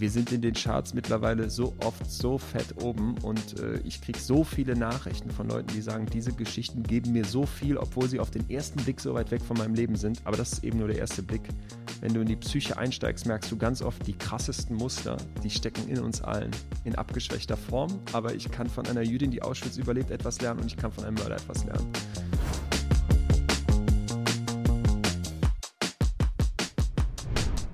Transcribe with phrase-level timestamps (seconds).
[0.00, 4.18] wir sind in den Charts mittlerweile so oft so fett oben und äh, ich kriege
[4.18, 8.18] so viele Nachrichten von Leuten, die sagen, diese Geschichten geben mir so viel, obwohl sie
[8.18, 10.22] auf den ersten Blick so weit weg von meinem Leben sind.
[10.24, 11.42] Aber das ist eben nur der erste Blick.
[12.00, 15.86] Wenn du in die Psyche einsteigst, merkst du ganz oft die krassesten Muster, die stecken
[15.88, 16.50] in uns allen.
[16.84, 20.66] In abgeschwächter Form, aber ich kann von einer Jüdin, die Auschwitz überlebt, etwas lernen und
[20.66, 21.86] ich kann von einem Mörder etwas lernen.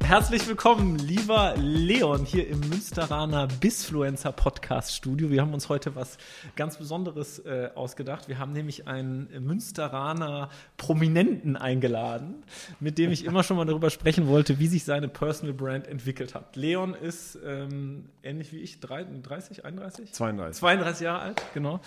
[0.06, 5.30] Herzlich willkommen, lieber Leon, hier im Münsteraner Bisfluencer Podcast Studio.
[5.30, 6.16] Wir haben uns heute was
[6.54, 8.28] ganz Besonderes äh, ausgedacht.
[8.28, 12.44] Wir haben nämlich einen Münsteraner Prominenten eingeladen,
[12.78, 16.36] mit dem ich immer schon mal darüber sprechen wollte, wie sich seine Personal Brand entwickelt
[16.36, 16.54] hat.
[16.54, 20.12] Leon ist ähm, ähnlich wie ich, 30, 31?
[20.12, 20.60] 32.
[20.60, 21.80] 32 Jahre alt, genau.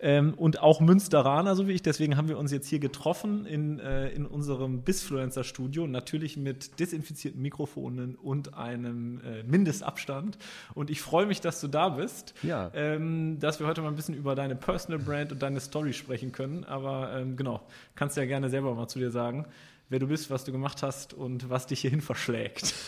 [0.00, 1.82] Ähm, und auch Münsteraner, so wie ich.
[1.82, 6.80] Deswegen haben wir uns jetzt hier getroffen in, äh, in unserem Bisfluencer Studio, natürlich mit
[6.80, 10.38] desinfizierten Mikrofonen Mikrofonen und einem äh, Mindestabstand.
[10.74, 12.34] Und ich freue mich, dass du da bist.
[12.42, 12.70] Ja.
[12.74, 16.32] Ähm, dass wir heute mal ein bisschen über deine Personal Brand und deine Story sprechen
[16.32, 16.64] können.
[16.64, 19.46] Aber ähm, genau, kannst du ja gerne selber mal zu dir sagen,
[19.88, 22.74] wer du bist, was du gemacht hast und was dich hierhin verschlägt.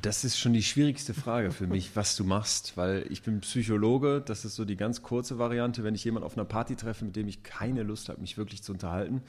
[0.00, 4.22] Das ist schon die schwierigste Frage für mich, was du machst, weil ich bin Psychologe.
[4.24, 7.14] Das ist so die ganz kurze Variante, wenn ich jemanden auf einer Party treffe, mit
[7.14, 9.20] dem ich keine Lust habe, mich wirklich zu unterhalten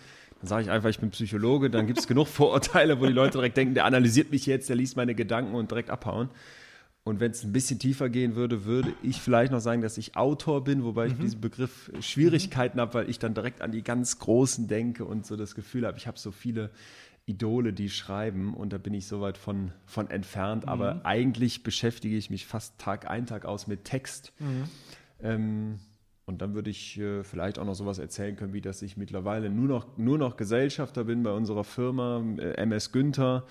[0.44, 3.38] dann sage ich einfach, ich bin Psychologe, dann gibt es genug Vorurteile, wo die Leute
[3.38, 6.30] direkt denken, der analysiert mich jetzt, der liest meine Gedanken und direkt abhauen.
[7.06, 10.18] Und wenn es ein bisschen tiefer gehen würde, würde ich vielleicht noch sagen, dass ich
[10.18, 11.22] Autor bin, wobei ich mhm.
[11.22, 12.82] diesen Begriff Schwierigkeiten mhm.
[12.82, 15.98] habe, weil ich dann direkt an die ganz Großen denke und so das Gefühl habe,
[15.98, 16.72] ich habe so viele
[17.26, 20.64] Idole, die schreiben und da bin ich so weit von, von entfernt.
[20.64, 20.70] Mhm.
[20.70, 24.34] Aber eigentlich beschäftige ich mich fast Tag ein, Tag aus mit Text.
[24.40, 24.64] Mhm.
[25.22, 25.80] Ähm,
[26.26, 29.50] und dann würde ich äh, vielleicht auch noch sowas erzählen können, wie dass ich mittlerweile
[29.50, 33.46] nur noch, nur noch Gesellschafter bin bei unserer Firma äh, MS Günther,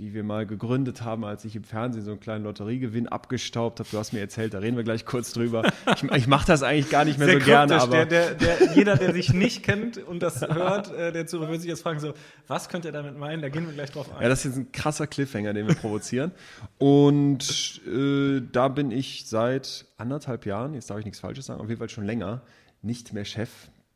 [0.00, 3.88] die wir mal gegründet haben, als ich im Fernsehen so einen kleinen Lotteriegewinn abgestaubt habe.
[3.92, 5.70] Du hast mir erzählt, da reden wir gleich kurz drüber.
[5.94, 7.74] Ich, ich mache das eigentlich gar nicht mehr Sehr so gerne.
[7.78, 11.40] Aber der, der, der, jeder, der sich nicht kennt und das hört, äh, der zu,
[11.40, 12.14] würde sich jetzt fragen, so,
[12.46, 13.42] was könnt ihr damit meinen?
[13.42, 14.22] Da gehen wir gleich drauf ein.
[14.22, 16.32] Ja, das ist jetzt ein krasser Cliffhanger, den wir provozieren.
[16.78, 21.68] Und äh, da bin ich seit anderthalb Jahren, jetzt darf ich nichts Falsches sagen, auf
[21.68, 22.40] jeden Fall schon länger,
[22.80, 23.50] nicht mehr Chef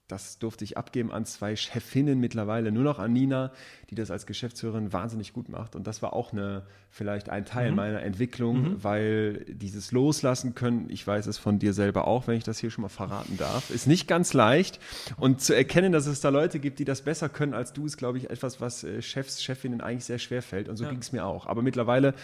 [0.08, 3.52] das durfte ich abgeben an zwei Chefinnen mittlerweile, nur noch an Nina,
[3.88, 5.74] die das als Geschäftsführerin wahnsinnig gut macht.
[5.74, 7.76] Und das war auch eine, vielleicht ein Teil mhm.
[7.76, 8.84] meiner Entwicklung, mhm.
[8.84, 12.70] weil dieses Loslassen können, ich weiß es von dir selber auch, wenn ich das hier
[12.70, 14.78] schon mal verraten darf, ist nicht ganz leicht.
[15.16, 17.96] Und zu erkennen, dass es da Leute gibt, die das besser können als du, ist,
[17.96, 20.68] glaube ich, etwas, was äh, Chefs, Chefinnen eigentlich sehr schwer fällt.
[20.68, 20.90] Und so ja.
[20.90, 21.46] ging es mir auch.
[21.46, 22.14] Aber mittlerweile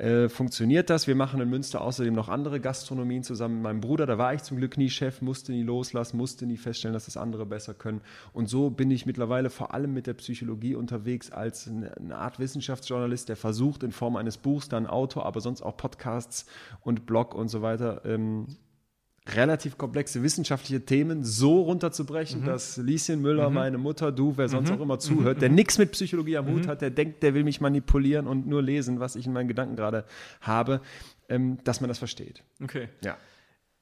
[0.00, 1.06] äh, funktioniert das.
[1.06, 4.06] Wir machen in Münster außerdem noch andere Gastronomien zusammen mit meinem Bruder.
[4.06, 7.18] Da war ich zum Glück nie Chef, musste nie loslassen, musste nie feststellen, dass das
[7.18, 8.00] andere besser können.
[8.32, 13.28] Und so bin ich mittlerweile vor allem mit der Psychologie unterwegs als eine Art Wissenschaftsjournalist,
[13.28, 16.46] der versucht in Form eines Buchs, dann Autor, aber sonst auch Podcasts
[16.80, 18.46] und Blog und so weiter ähm,
[19.28, 22.46] relativ komplexe wissenschaftliche Themen so runterzubrechen, mhm.
[22.46, 23.54] dass Lieschen Müller, mhm.
[23.54, 24.76] meine Mutter, du, wer sonst mhm.
[24.76, 25.40] auch immer zuhört, mhm.
[25.40, 26.68] der nichts mit Psychologie am Hut mhm.
[26.68, 29.76] hat, der denkt, der will mich manipulieren und nur lesen, was ich in meinen Gedanken
[29.76, 30.04] gerade
[30.40, 30.80] habe,
[31.28, 32.42] ähm, dass man das versteht.
[32.62, 32.88] Okay.
[33.02, 33.18] Ja.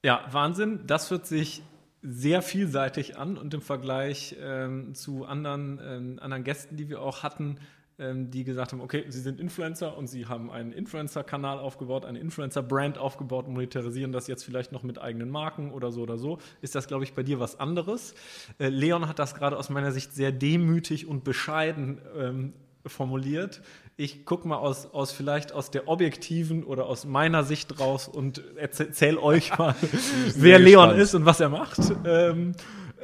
[0.05, 0.81] Ja, Wahnsinn.
[0.87, 1.63] Das hört sich
[2.03, 7.23] sehr vielseitig an und im Vergleich ähm, zu anderen, ähm, anderen Gästen, die wir auch
[7.23, 7.59] hatten,
[7.99, 12.19] ähm, die gesagt haben, okay, sie sind Influencer und sie haben einen Influencer-Kanal aufgebaut, eine
[12.19, 16.75] Influencer-Brand aufgebaut, monetarisieren das jetzt vielleicht noch mit eigenen Marken oder so oder so, ist
[16.75, 18.15] das, glaube ich, bei dir was anderes.
[18.59, 22.53] Äh, Leon hat das gerade aus meiner Sicht sehr demütig und bescheiden ähm,
[22.87, 23.61] formuliert.
[23.97, 28.43] Ich gucke mal aus, aus vielleicht aus der objektiven oder aus meiner Sicht raus und
[28.57, 29.75] erzähle euch mal,
[30.37, 31.81] wer Leon ist und was er macht.
[32.05, 32.53] Ähm,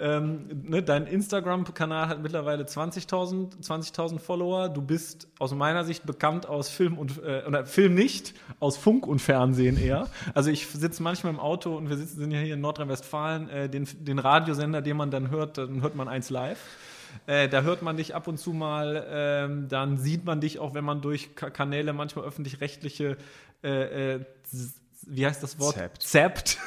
[0.00, 4.68] ähm, ne, dein Instagram-Kanal hat mittlerweile 20.000 20 Follower.
[4.68, 9.06] Du bist aus meiner Sicht bekannt aus Film und äh, oder Film nicht, aus Funk
[9.06, 10.08] und Fernsehen eher.
[10.34, 13.68] Also ich sitze manchmal im Auto und wir sitzen sind ja hier in Nordrhein-Westfalen, äh,
[13.68, 16.58] den, den Radiosender, den man dann hört, dann hört man eins live.
[17.26, 20.74] Äh, da hört man dich ab und zu mal, ähm, dann sieht man dich auch,
[20.74, 23.16] wenn man durch Ka Kanäle manchmal öffentlich-rechtliche,
[23.62, 24.20] äh, äh,
[25.06, 25.76] wie heißt das Wort?
[25.76, 26.02] Zapt.
[26.02, 26.58] Zapt.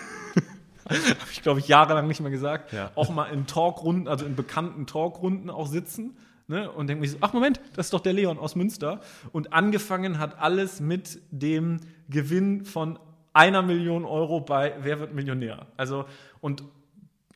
[0.90, 2.74] Habe ich, glaube ich, jahrelang nicht mehr gesagt.
[2.74, 2.92] Ja.
[2.96, 6.18] Auch mal in Talkrunden, also in bekannten Talkrunden auch sitzen.
[6.50, 9.02] Ne, und denke mir so, ach Moment, das ist doch der Leon aus Münster.
[9.34, 12.98] Und angefangen hat alles mit dem Gewinn von
[13.34, 15.68] einer Million Euro bei Wer wird Millionär?
[15.76, 16.06] Also,
[16.40, 16.64] und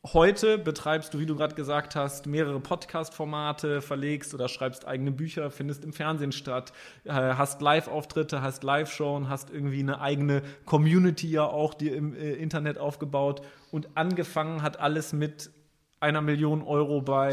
[0.04, 5.48] Heute betreibst du, wie du gerade gesagt hast, mehrere Podcast-Formate, verlegst oder schreibst eigene Bücher,
[5.52, 6.72] findest im Fernsehen statt,
[7.04, 12.32] äh, hast Live-Auftritte, hast Live-Shows, hast irgendwie eine eigene Community ja auch dir im äh,
[12.32, 15.52] Internet aufgebaut und angefangen hat alles mit
[16.00, 17.32] einer Million Euro bei,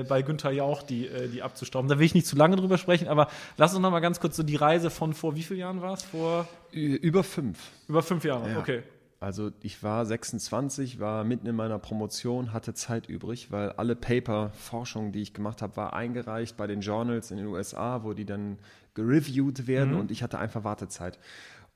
[0.00, 1.88] äh, bei Günther Jauch, die, äh, die abzustauben.
[1.88, 4.36] Da will ich nicht zu lange drüber sprechen, aber lass uns noch mal ganz kurz
[4.36, 6.02] so die Reise von vor wie vielen Jahren war es?
[6.02, 7.58] Vor über fünf.
[7.88, 8.58] Über fünf Jahre, Ja.
[8.58, 8.82] okay.
[9.22, 15.12] Also ich war 26, war mitten in meiner Promotion, hatte Zeit übrig, weil alle Paper-Forschung,
[15.12, 18.58] die ich gemacht habe, war eingereicht bei den Journals in den USA, wo die dann
[18.94, 21.20] gereviewt werden und ich hatte einfach Wartezeit.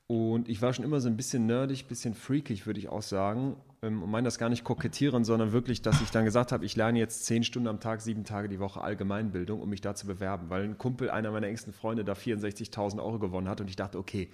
[0.07, 3.57] Und ich war schon immer so ein bisschen nerdig, bisschen freakig, würde ich auch sagen.
[3.81, 6.77] Ähm, Und meine das gar nicht kokettieren, sondern wirklich, dass ich dann gesagt habe, ich
[6.77, 10.07] lerne jetzt zehn Stunden am Tag, sieben Tage die Woche Allgemeinbildung, um mich da zu
[10.07, 10.49] bewerben.
[10.49, 13.97] Weil ein Kumpel, einer meiner engsten Freunde, da 64.000 Euro gewonnen hat und ich dachte,
[13.97, 14.29] okay,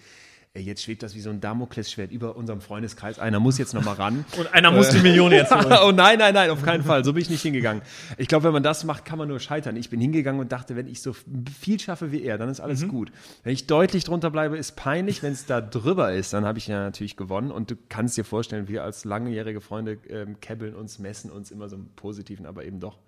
[0.62, 3.18] jetzt schwebt das wie so ein Damoklesschwert über unserem Freundeskreis.
[3.18, 4.24] Einer muss jetzt nochmal ran.
[4.38, 5.66] Und einer muss die Million jetzt holen.
[5.84, 7.04] oh nein, nein, nein, auf keinen Fall.
[7.04, 7.82] So bin ich nicht hingegangen.
[8.18, 9.76] Ich glaube, wenn man das macht, kann man nur scheitern.
[9.78, 11.16] Ich bin hingegangen und dachte, wenn ich so
[11.60, 13.12] viel schaffe wie er, dann ist alles gut.
[13.44, 15.24] Wenn ich deutlich drunter bleibe, ist peinlich.
[15.24, 17.50] Wenn es da drüber ist, dann habe ich ja natürlich gewonnen.
[17.50, 21.68] Und du kannst dir vorstellen, wir als langjährige Freunde ähm, kebbeln uns, messen uns immer
[21.68, 23.00] so im Positiven, aber eben doch.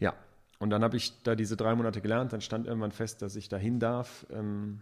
[0.00, 0.14] Ja.
[0.58, 2.32] Und dann habe ich da diese drei Monate gelernt.
[2.32, 4.26] Dann stand irgendwann fest, dass ich dahin darf.
[4.32, 4.80] Ähm,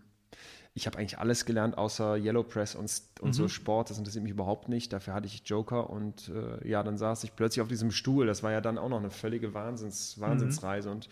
[0.72, 2.90] ich habe eigentlich alles gelernt, außer Yellow Press und,
[3.20, 3.90] und so Sport.
[3.90, 4.92] Das interessiert mich überhaupt nicht.
[4.92, 8.26] Dafür hatte ich Joker und äh, ja, dann saß ich plötzlich auf diesem Stuhl.
[8.26, 11.08] Das war ja dann auch noch eine völlige Wahnsinns, Wahnsinnsreise und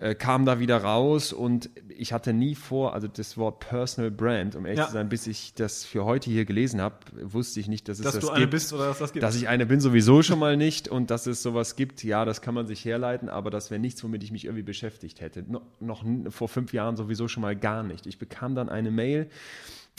[0.00, 4.56] äh, kam da wieder raus und ich hatte nie vor, also das Wort Personal Brand,
[4.56, 4.86] um ehrlich Ja.
[4.86, 8.04] zu sein, bis ich das für heute hier gelesen habe, wusste ich nicht, dass es
[8.04, 8.52] Dass das du eine gibt.
[8.52, 9.22] bist oder dass das gibt.
[9.22, 10.88] Dass ich eine bin, sowieso schon mal nicht.
[10.88, 14.02] Und dass es sowas gibt, ja, das kann man sich herleiten, aber das wäre nichts,
[14.02, 15.44] womit ich mich irgendwie beschäftigt hätte.
[15.46, 18.06] No, noch vor fünf Jahren sowieso schon mal gar nicht.
[18.06, 19.28] Ich bekam dann eine Mail,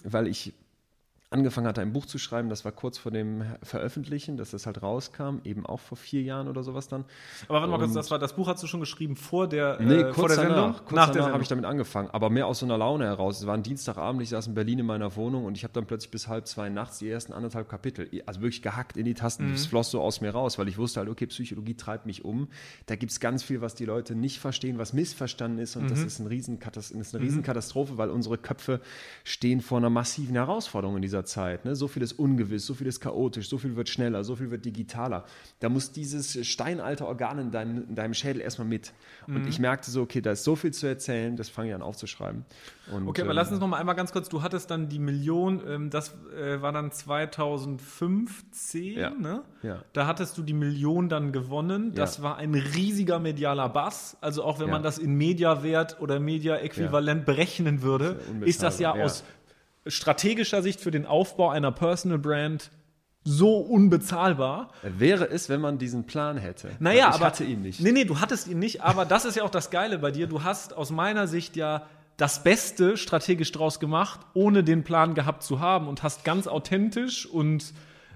[0.04, 0.54] weil ich
[1.32, 2.50] angefangen hatte, ein Buch zu schreiben.
[2.50, 6.48] Das war kurz vor dem Veröffentlichen, dass das halt rauskam, eben auch vor vier Jahren
[6.50, 7.06] oder sowas dann.
[7.48, 9.96] aber warte mal kurz, das, war, das Buch hast du schon geschrieben vor der, Nee,
[9.96, 10.74] äh, kurz vor der danach, Sendung?
[10.86, 13.40] Kurz Nach der danach habe ich damit angefangen, aber mehr aus so einer Laune heraus.
[13.40, 15.86] Es war ein Dienstagabend, ich saß in Berlin in meiner Wohnung und ich habe dann
[15.86, 19.48] plötzlich bis halb zwei nachts die ersten anderthalb Kapitel, also wirklich gehackt in die Tasten.
[19.48, 19.54] Mhm.
[19.54, 22.50] Es floss so aus mir raus, weil ich wusste halt, okay, Psychologie treibt mich um.
[22.88, 25.88] Da gibt es ganz viel, was die Leute nicht verstehen, was missverstanden ist und Mhm.
[25.90, 28.82] das ist, ein Riesenkatas ist eine Riesenkatastrophe, weil unsere Köpfe
[29.24, 31.66] stehen vor einer massiven Herausforderung in dieser Zeit.
[31.66, 31.76] Ne?
[31.76, 34.66] So viel ist ungewiss, so viel ist chaotisch, so viel wird schneller, so viel wird
[34.66, 35.26] digitaler.
[35.60, 38.94] Da muss dieses steinalte Organ in deinem, in deinem Schädel erstmal mit.
[39.28, 39.36] Mhm.
[39.38, 41.82] Und ich merkte so, okay, da ist so viel zu erzählen, das fange ich an
[41.82, 42.46] aufzuschreiben.
[42.92, 45.00] Und, Okay, aber ähm, lass uns noch mal einmal ganz kurz, du hattest dann die
[45.00, 49.10] Million, ähm, das äh, war dann 2015, Ja.
[49.12, 49.44] ne?
[49.64, 49.84] Ja.
[49.94, 51.94] Da hattest du die Million dann gewonnen.
[51.94, 52.24] Das Ja.
[52.24, 54.18] war ein riesiger medialer Bass.
[54.22, 54.74] Also auch wenn Ja.
[54.74, 58.92] man das in Mediawert oder Media-Äquivalent berechnen würde, ist das ja.
[58.94, 59.24] aus
[59.88, 62.72] strategischer Sicht für den Aufbau einer Personal Brand
[63.24, 64.72] so unbezahlbar.
[64.82, 66.72] Wäre es, wenn man diesen Plan hätte.
[66.80, 67.26] Naja, ich aber.
[67.26, 67.80] hatte ihn nicht.
[67.80, 70.28] Nee, nee, du hattest ihn nicht, aber das ist ja auch das Geile bei dir.
[70.28, 71.88] Du hast aus meiner Sicht ja
[72.18, 77.26] das Beste strategisch draus gemacht, ohne den Plan gehabt zu haben und hast ganz authentisch
[77.26, 77.74] und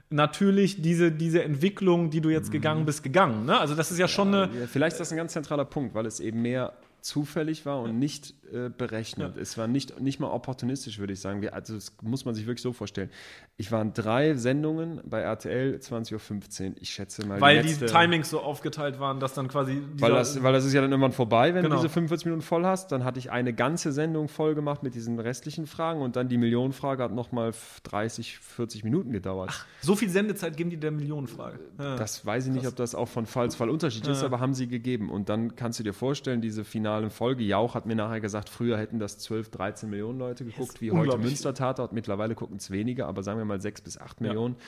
[0.10, 3.46] natürlich diese, diese Entwicklung, die du jetzt gegangen bist, gegangen.
[3.46, 3.60] Ne?
[3.60, 4.50] Also das ist ja schon eine.
[4.54, 8.00] Ja, vielleicht ist das ein ganz zentraler Punkt, weil es eben mehr zufällig war und
[8.00, 9.38] nicht äh, berechnet.
[9.38, 11.42] Es war nicht, nicht mal opportunistisch, würde ich sagen.
[11.42, 13.10] Wir, also das muss man sich wirklich so vorstellen.
[13.58, 16.76] Ich war in drei Sendungen bei RTL 20.15 Uhr.
[16.82, 17.40] Ich schätze mal.
[17.42, 19.82] Weil die letzte- Timings so aufgeteilt waren, dass dann quasi.
[19.98, 21.76] Weil das, weil das ist ja dann irgendwann vorbei, wenn Genau.
[21.76, 22.92] du diese 45 Minuten voll hast.
[22.92, 26.38] Dann hatte ich eine ganze Sendung voll gemacht mit diesen restlichen Fragen und dann die
[26.38, 27.54] Millionenfrage hat nochmal
[27.84, 29.66] 30, 40 Minuten gedauert.
[29.82, 31.60] so viel Sendezeit geben die der Millionenfrage.
[31.80, 31.96] Ja.
[31.96, 34.54] Das weiß ich nicht, ob das auch von Fall zu Fall unterschiedlich ist, aber haben
[34.54, 35.10] sie gegeben.
[35.10, 38.78] Und dann kannst du dir vorstellen, diese finale Folge, Jauch hat mir nachher gesagt, früher
[38.78, 41.28] hätten das 12, 13 Millionen Leute geguckt, wie heute unglaublich.
[41.28, 41.94] Münster Tatort.
[41.94, 44.64] Mittlerweile gucken es weniger, aber sagen wir mal 6 bis 8 Ja.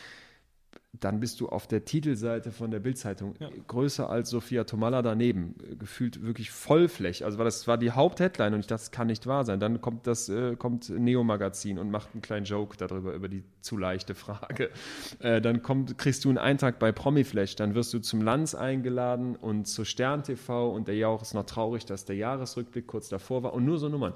[0.93, 3.35] Dann bist du auf der Titelseite von der Bildzeitung
[3.67, 7.23] größer als Sophia Tomalla daneben, äh, gefühlt wirklich vollfläch.
[7.23, 9.59] Also war das war die Hauptheadline und ich dachte, das kann nicht wahr sein.
[9.59, 13.43] Dann kommt das äh, kommt Neo Magazin und macht einen kleinen Joke darüber über die
[13.61, 14.69] zu leichte Frage.
[15.19, 19.35] Äh, dann kommt kriegst du einen Eintrag bei Promiflash, dann wirst du zum Lanz eingeladen
[19.35, 23.43] und zu Stern TV und der Jauch ist noch traurig, dass der Jahresrückblick kurz davor
[23.43, 24.13] war und nur so Nummern.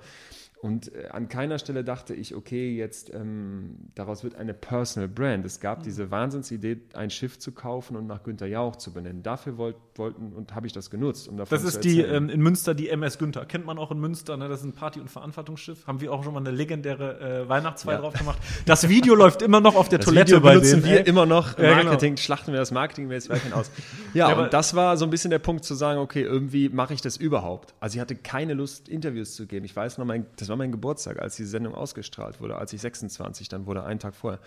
[0.61, 5.43] Und äh, an keiner Stelle dachte ich, okay, jetzt ähm, daraus wird eine Personal Brand.
[5.43, 9.23] Es gab diese Wahnsinnsidee, ein Schiff zu kaufen und nach Günter Jauch zu benennen.
[9.23, 12.25] Dafür wollt, wollten und habe ich das genutzt, um davon Das zu ist die erzählen.
[12.25, 13.45] ähm, in Münster die MS Günther.
[13.47, 14.49] Kennt man auch in Münster, ne?
[14.49, 15.87] Das ist ein Party- und Verantwortungsschiff.
[15.87, 18.01] Haben wir auch schon mal eine legendäre äh, Weihnachtsfeier Ja.
[18.01, 18.37] drauf gemacht.
[18.67, 20.91] Das Video läuft immer noch auf der das Toilette Video bei benutzen denen.
[20.93, 21.09] wir ey.
[21.09, 21.57] immer noch.
[21.57, 21.85] Ja, genau.
[21.85, 23.71] Marketing, schlachten wir das Marketing jetzt weiterhin aus.
[24.13, 26.93] Ja, Ja, und das war so ein bisschen der Punkt zu sagen, okay, irgendwie mache
[26.93, 27.73] ich das überhaupt.
[27.79, 29.65] Also ich hatte keine Lust, Interviews zu geben.
[29.65, 32.81] Ich weiß noch, mein, das war mein Geburtstag, als die Sendung ausgestrahlt wurde, als ich
[32.81, 34.39] 26, dann wurde ein Tag vorher,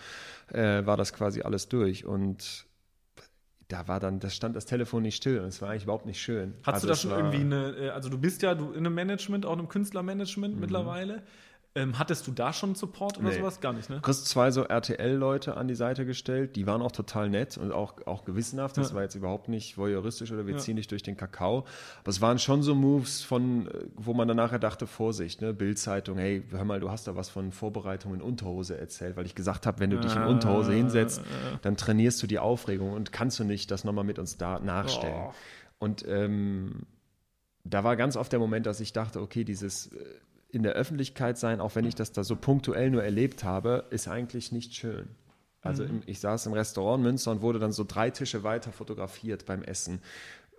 [0.53, 2.05] äh, war das quasi alles durch.
[2.05, 2.65] Und
[3.67, 6.21] da war dann, das stand das Telefon nicht still und es war eigentlich überhaupt nicht
[6.21, 6.53] schön.
[6.63, 8.93] Hast Also du da schon irgendwie eine, äh, also du bist ja du in einem
[8.93, 10.59] Management, auch in einem Künstlermanagement Mhm.
[10.61, 11.23] mittlerweile.
[11.77, 13.35] Ähm, hattest du da schon Support oder Nee.
[13.39, 13.59] sowas?
[13.59, 13.97] Gar nicht, ne?
[13.97, 17.73] Du kriegst zwei so RTL-Leute an die Seite gestellt, die waren auch total nett und
[17.73, 18.77] auch, auch gewissenhaft.
[18.77, 18.95] Das Ja.
[18.95, 20.59] war jetzt überhaupt nicht voyeuristisch oder wir Ja.
[20.59, 21.65] ziehen dich durch den Kakao.
[21.99, 25.53] Aber es waren schon so Moves von, äh, wo man dann nachher dachte, Vorsicht, ne?
[25.53, 29.35] Bildzeitung, hey, hör mal, du hast da was von Vorbereitungen in Unterhose erzählt, weil ich
[29.35, 31.59] gesagt habe, wenn du dich in Ah, Unterhose hinsetzt, ja.
[31.61, 35.23] dann trainierst du die Aufregung und kannst du nicht das nochmal mit uns da nachstellen.
[35.27, 35.33] Oh.
[35.79, 36.83] Und ähm,
[37.65, 40.05] da war ganz oft der Moment, dass ich dachte, okay, dieses äh,
[40.55, 44.07] in der Öffentlichkeit sein, auch wenn ich das da so punktuell nur erlebt habe, ist
[44.07, 45.09] eigentlich nicht schön.
[45.61, 49.45] Also im, ich saß im Restaurant Münster und wurde dann so drei Tische weiter fotografiert
[49.45, 49.99] beim Essen.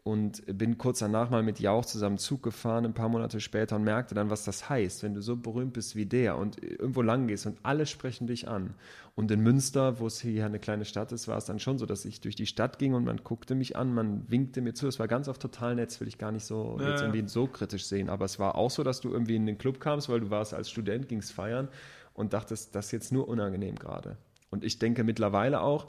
[0.06, 3.82] Und bin kurz danach mal mit Jauch zusammen Zug gefahren, ein paar Monate später und
[3.82, 7.26] merkte dann, was das heißt, wenn du so berühmt bist wie der und irgendwo lang
[7.26, 8.74] gehst und alle sprechen dich an.
[9.16, 11.86] Und in Münster, wo es hier eine kleine Stadt ist, war es dann schon so,
[11.86, 14.86] dass ich durch die Stadt ging und man guckte mich an, man winkte mir zu.
[14.86, 17.26] Es war ganz oft total nett, das will ich gar nicht so Ja, jetzt irgendwie
[17.28, 18.08] so kritisch sehen.
[18.08, 20.54] Aber es war auch so, dass du irgendwie in den Club kamst, weil du warst
[20.54, 21.66] als Student, gingst feiern
[22.14, 24.18] und dachtest, das ist jetzt nur unangenehm gerade.
[24.50, 25.88] Und ich denke mittlerweile auch,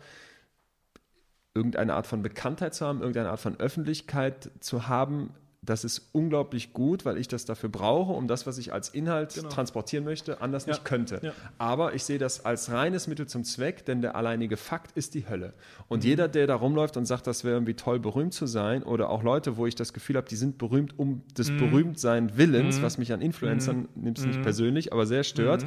[1.58, 5.32] irgendeine Art von Bekanntheit zu haben, irgendeine Art von Öffentlichkeit zu haben,
[5.64, 9.34] das ist unglaublich gut, weil ich das dafür brauche, um das, was ich als Inhalt
[9.34, 9.50] Genau.
[9.50, 10.72] transportieren möchte, anders Ja.
[10.74, 11.20] nicht könnte.
[11.22, 11.34] Ja.
[11.58, 15.28] Aber ich sehe das als reines Mittel zum Zweck, denn der alleinige Fakt ist die
[15.28, 15.54] Hölle.
[15.90, 16.10] Und Mhm.
[16.10, 19.24] jeder, der da rumläuft und sagt, das wäre irgendwie toll, berühmt zu sein, oder auch
[19.24, 21.58] Leute, wo ich das Gefühl habe, die sind berühmt um des Mhm.
[21.58, 24.30] Berühmtsein Willens, was mich an Influencern, nimmst Mhm.
[24.30, 25.66] nicht persönlich, aber sehr stört,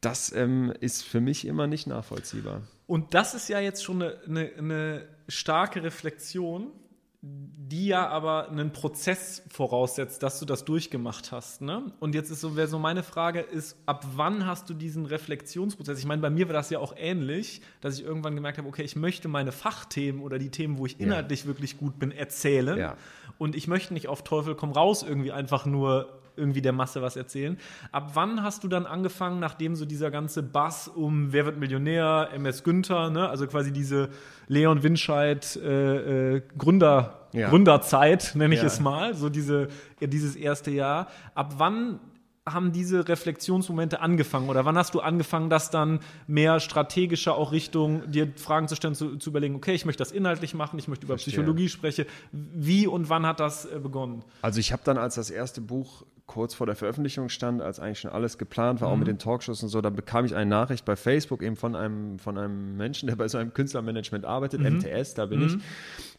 [0.00, 2.62] das ähm, ist für mich immer nicht nachvollziehbar.
[2.86, 6.72] Und das ist ja jetzt schon eine, eine, eine starke Reflexion,
[7.20, 11.60] die ja aber einen Prozess voraussetzt, dass du das durchgemacht hast.
[11.60, 11.92] Ne?
[11.98, 15.98] Und jetzt ist so, wäre so meine Frage ist, ab wann hast du diesen Reflexionsprozess?
[15.98, 18.84] Ich meine, bei mir war das ja auch ähnlich, dass ich irgendwann gemerkt habe, okay,
[18.84, 21.06] ich möchte meine Fachthemen oder die Themen, wo ich Ja.
[21.06, 22.78] inhaltlich wirklich gut bin, erzählen.
[22.78, 22.96] Ja.
[23.36, 27.16] Und ich möchte nicht auf Teufel komm raus irgendwie einfach nur irgendwie der Masse was
[27.16, 27.58] erzählen.
[27.92, 32.30] Ab wann hast du dann angefangen, nachdem so dieser ganze Bass um Wer wird Millionär,
[32.32, 33.28] MS Günther, ne?
[33.28, 34.08] also quasi diese
[34.46, 37.50] Leon Winscheid äh, äh, Gründer, Ja.
[37.50, 38.66] Gründerzeit, nenne ich Ja.
[38.68, 39.68] es mal, so diese,
[40.00, 41.08] dieses erste Jahr.
[41.34, 41.98] Ab wann
[42.46, 48.10] haben diese Reflexionsmomente angefangen oder wann hast du angefangen, das dann mehr strategischer auch Richtung
[48.10, 51.04] dir Fragen zu stellen, zu, zu überlegen, okay, ich möchte das inhaltlich machen, ich möchte
[51.04, 51.32] über Verstehe.
[51.34, 52.06] Psychologie sprechen.
[52.32, 54.24] Wie und wann hat das äh, begonnen?
[54.40, 57.98] Also ich habe dann, als das erste Buch kurz vor der Veröffentlichung stand, als eigentlich
[57.98, 60.84] schon alles geplant war, auch mit den Talkshows und so, da bekam ich eine Nachricht
[60.84, 65.14] bei Facebook eben von einem, von einem Menschen, der bei so einem Künstlermanagement arbeitet, MTS,
[65.14, 65.56] da bin ich.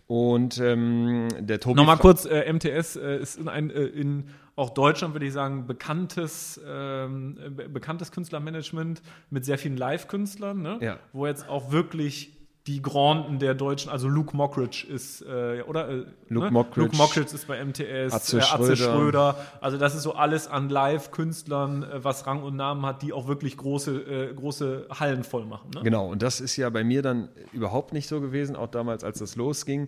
[0.07, 4.25] Und ähm, der Tobi Nochmal kurz, äh, MTS äh, ist in, ein, äh, in
[4.55, 10.61] auch Deutschland, würde ich sagen, bekanntes, ähm, äh, be- bekanntes Künstlermanagement mit sehr vielen Live-Künstlern,
[10.61, 10.79] ne?
[10.81, 10.97] Ja.
[11.13, 12.35] wo jetzt auch wirklich
[12.67, 15.89] die Granden der Deutschen, also Luke Mockridge ist, äh, oder?
[15.89, 16.81] Äh, Luke Mockridge.
[16.81, 18.75] Luke Mockridge ist bei MTS, Atze äh, Atze Schröder.
[18.75, 19.35] Schröder.
[19.61, 23.27] Also das ist so alles an Live-Künstlern, äh, was Rang und Namen hat, die auch
[23.27, 25.71] wirklich große, äh, große Hallen voll machen.
[25.73, 25.81] Ne?
[25.83, 29.19] Genau, und das ist ja bei mir dann überhaupt nicht so gewesen, auch damals, als
[29.19, 29.87] das losging.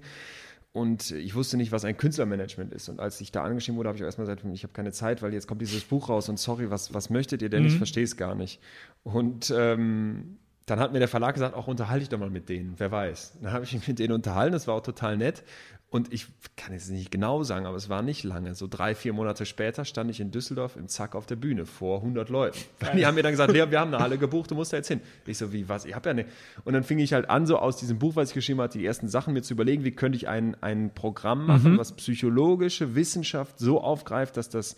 [0.74, 2.88] Und ich wusste nicht, was ein Künstlermanagement ist.
[2.88, 5.34] Und als ich da angeschrieben wurde, habe ich erstmal gesagt, ich habe keine Zeit, weil
[5.34, 7.66] jetzt kommt dieses Buch raus und sorry, was, was möchtet ihr denn?
[7.66, 8.62] Ich verstehe es gar nicht.
[9.04, 12.76] Und ähm, dann hat mir der Verlag gesagt, auch unterhalte dich doch mal mit denen,
[12.78, 13.40] wer weiß.
[13.42, 15.44] Dann habe ich mich mit denen unterhalten, das war auch total nett.
[15.92, 18.56] Und ich kann jetzt nicht genau sagen, aber es war nicht lange.
[18.56, 21.98] So drei, vier Monate später stand ich in Düsseldorf im Zack auf der Bühne vor
[21.98, 22.58] 100 Leuten.
[22.96, 24.88] Die haben mir dann gesagt, Lea, wir haben eine Halle gebucht, du musst da jetzt
[24.88, 25.02] hin.
[25.26, 25.84] Ich so, wie, was?
[25.84, 26.30] Ich habe ja nicht.
[26.64, 28.86] Und dann fing ich halt an, so aus diesem Buch, was ich geschrieben hatte, die
[28.86, 33.60] ersten Sachen mir zu überlegen, wie könnte ich ein, ein Programm machen, was psychologische Wissenschaft
[33.60, 34.78] so aufgreift, dass das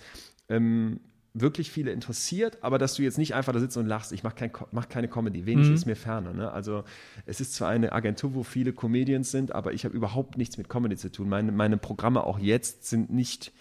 [0.50, 1.00] ähm,
[1.34, 4.12] wirklich viele interessiert, aber dass du jetzt nicht einfach da sitzt und lachst.
[4.12, 6.32] Ich mache kein, mach keine Comedy, wenig ist mir ferner.
[6.34, 6.52] Ne?
[6.52, 6.84] Also
[7.25, 10.70] es ist zwar eine Agentur, wo viele Comedians sind, aber ich habe überhaupt nichts mit
[10.70, 11.30] Comedy zu tun.
[11.30, 13.52] Meine, meine Programme auch jetzt sind nicht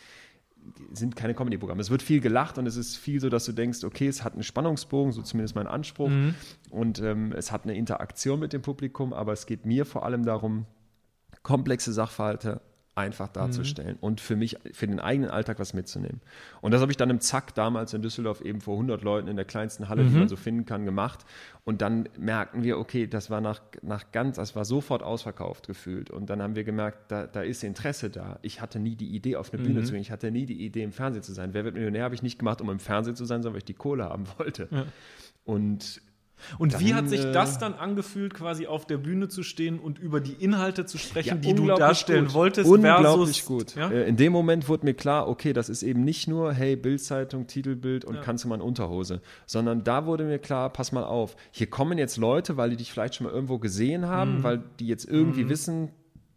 [0.92, 1.80] sind keine Comedy-Programme.
[1.80, 4.34] Es wird viel gelacht und es ist viel so, dass du denkst, okay, es hat
[4.34, 6.08] einen Spannungsbogen, so zumindest mein Anspruch,
[6.70, 10.24] und ähm, es hat eine Interaktion mit dem Publikum, aber es geht mir vor allem
[10.24, 10.66] darum,
[11.42, 12.60] komplexe Sachverhalte
[12.94, 16.20] einfach darzustellen und für mich, für den eigenen Alltag was mitzunehmen.
[16.60, 19.36] Und das habe ich dann im Zack damals in Düsseldorf eben vor 100 Leuten in
[19.36, 21.24] der kleinsten Halle, die man so finden kann, gemacht.
[21.64, 26.10] Und dann merkten wir, okay, das war nach, nach ganz, das war sofort ausverkauft gefühlt.
[26.10, 28.38] Und dann haben wir gemerkt, da, da ist Interesse da.
[28.42, 30.02] Ich hatte nie die Idee, auf eine Bühne zu gehen.
[30.02, 31.54] Ich hatte nie die Idee, im Fernsehen zu sein.
[31.54, 33.64] Wer wird Millionär habe ich nicht gemacht, um im Fernsehen zu sein, sondern weil ich
[33.64, 34.68] die Kohle haben wollte.
[35.44, 36.02] Und
[36.58, 39.78] Und wie Dann, hat sich äh, das dann angefühlt, quasi auf der Bühne zu stehen
[39.78, 42.34] und über die Inhalte zu sprechen, die du darstellen gut.
[42.34, 42.68] wolltest?
[42.70, 43.74] Unglaublich versus, gut.
[43.76, 43.90] Ja?
[43.90, 47.46] Äh, In dem Moment wurde mir klar, okay, das ist eben nicht nur, hey, Bildzeitung,
[47.46, 51.36] Titelbild und kannst du mal in Unterhose, sondern da wurde mir klar, pass mal auf,
[51.50, 54.42] hier kommen jetzt Leute, weil die dich vielleicht schon mal irgendwo gesehen haben, Mhm.
[54.42, 55.90] weil die jetzt irgendwie wissen,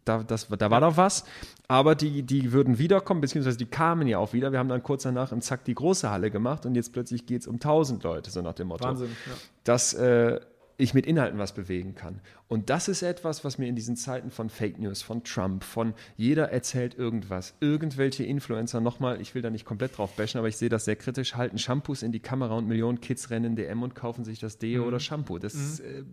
[0.06, 1.24] da, das, da war doch was.
[1.68, 4.52] Aber die, die würden wiederkommen, beziehungsweise die kamen ja auch wieder.
[4.52, 7.42] Wir haben dann kurz danach im Zack die große Halle gemacht und jetzt plötzlich geht
[7.42, 8.84] es um 1000 Leute, so nach dem Motto.
[8.84, 9.32] Wahnsinn, ja.
[9.64, 10.40] Dass äh,
[10.78, 12.20] ich mit Inhalten was bewegen kann.
[12.48, 15.94] Und das ist etwas, was mir in diesen Zeiten von Fake News, von Trump, von
[16.16, 20.58] jeder erzählt irgendwas, irgendwelche Influencer nochmal, ich will da nicht komplett drauf bashen, aber ich
[20.58, 23.94] sehe das sehr kritisch, halten Shampoos in die Kamera und Millionen Kids rennen DM und
[23.94, 24.88] kaufen sich das Deo Mhm.
[24.88, 25.38] oder Shampoo.
[25.38, 26.04] Das äh,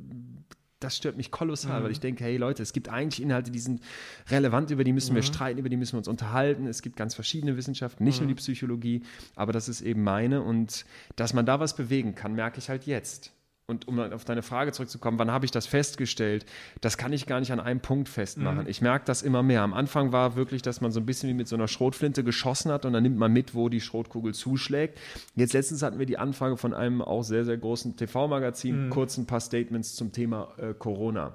[0.83, 3.81] das stört mich kolossal, weil ich denke, hey Leute, es gibt eigentlich Inhalte, die sind
[4.29, 6.67] relevant, über die müssen wir streiten, über die müssen wir uns unterhalten.
[6.67, 9.03] Es gibt ganz verschiedene Wissenschaften, nicht nur die Psychologie,
[9.35, 10.41] aber das ist eben meine.
[10.41, 10.85] Und
[11.15, 13.33] dass man da was bewegen kann, merke ich halt jetzt.
[13.65, 16.45] Und um auf deine Frage zurückzukommen, wann habe ich das festgestellt?
[16.81, 18.67] Das kann ich gar nicht an einem Punkt festmachen.
[18.67, 19.61] Ich merke das immer mehr.
[19.61, 22.73] Am Anfang war wirklich, dass man so ein bisschen wie mit so einer Schrotflinte geschossen
[22.73, 24.99] hat und dann nimmt man mit, wo die Schrotkugel zuschlägt.
[25.35, 29.27] Jetzt letztens hatten wir die Anfrage von einem auch sehr, sehr großen TV-Magazin, kurz ein
[29.27, 31.33] paar Statements zum Thema äh, Corona.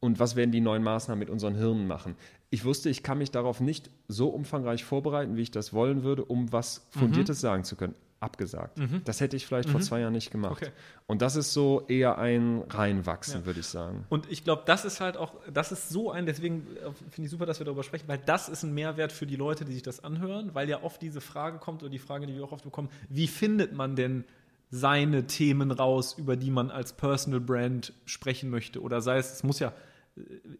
[0.00, 2.16] Und was werden die neuen Maßnahmen mit unseren Hirnen machen?
[2.48, 6.24] Ich wusste, ich kann mich darauf nicht so umfangreich vorbereiten, wie ich das wollen würde,
[6.24, 7.94] um was Fundiertes sagen zu können.
[8.20, 8.78] Abgesagt.
[9.06, 10.60] Das hätte ich vielleicht vor zwei Jahren nicht gemacht.
[10.60, 10.70] Okay.
[11.06, 14.04] Und das ist so eher ein Reinwachsen, würde ich sagen.
[14.10, 17.30] Und ich glaube, das ist halt auch, das ist so ein, deswegen äh, finde ich
[17.30, 19.82] super, dass wir darüber sprechen, weil das ist ein Mehrwert für die Leute, die sich
[19.82, 22.64] das anhören, weil ja oft diese Frage kommt oder die Frage, die wir auch oft
[22.64, 24.24] bekommen, wie findet man denn
[24.70, 28.82] seine Themen raus, über die man als Personal Brand sprechen möchte?
[28.82, 29.72] Oder sei es, es muss ja,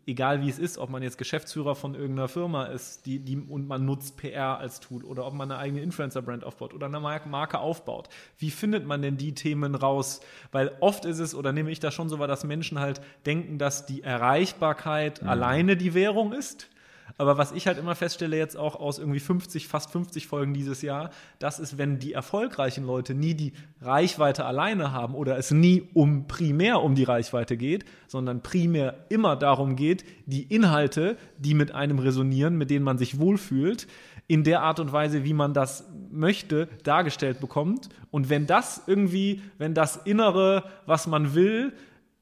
[0.06, 3.66] egal wie es ist, ob man jetzt Geschäftsführer von irgendeiner Firma ist, die, die, und
[3.66, 7.26] man nutzt PR als Tool oder ob man eine eigene Influencer-Brand aufbaut oder eine Mar-
[7.26, 8.08] Marke aufbaut.
[8.38, 10.20] Wie findet man denn die Themen raus?
[10.52, 13.58] Weil oft ist es, oder nehme ich das schon so wahr, dass Menschen halt denken,
[13.58, 16.69] dass die Erreichbarkeit alleine die Währung ist.
[17.18, 20.82] Aber was ich halt immer feststelle, jetzt auch aus irgendwie 50, fast 50 Folgen dieses
[20.82, 25.88] Jahr, das ist, wenn die erfolgreichen Leute nie die Reichweite alleine haben oder es nie
[25.94, 31.72] um primär um die Reichweite geht, sondern primär immer darum geht, die Inhalte, die mit
[31.74, 33.86] einem resonieren, mit denen man sich wohlfühlt,
[34.30, 37.88] in der Art und Weise, wie man das möchte, dargestellt bekommt.
[38.12, 41.72] Und wenn das irgendwie, wenn das Innere, was man will,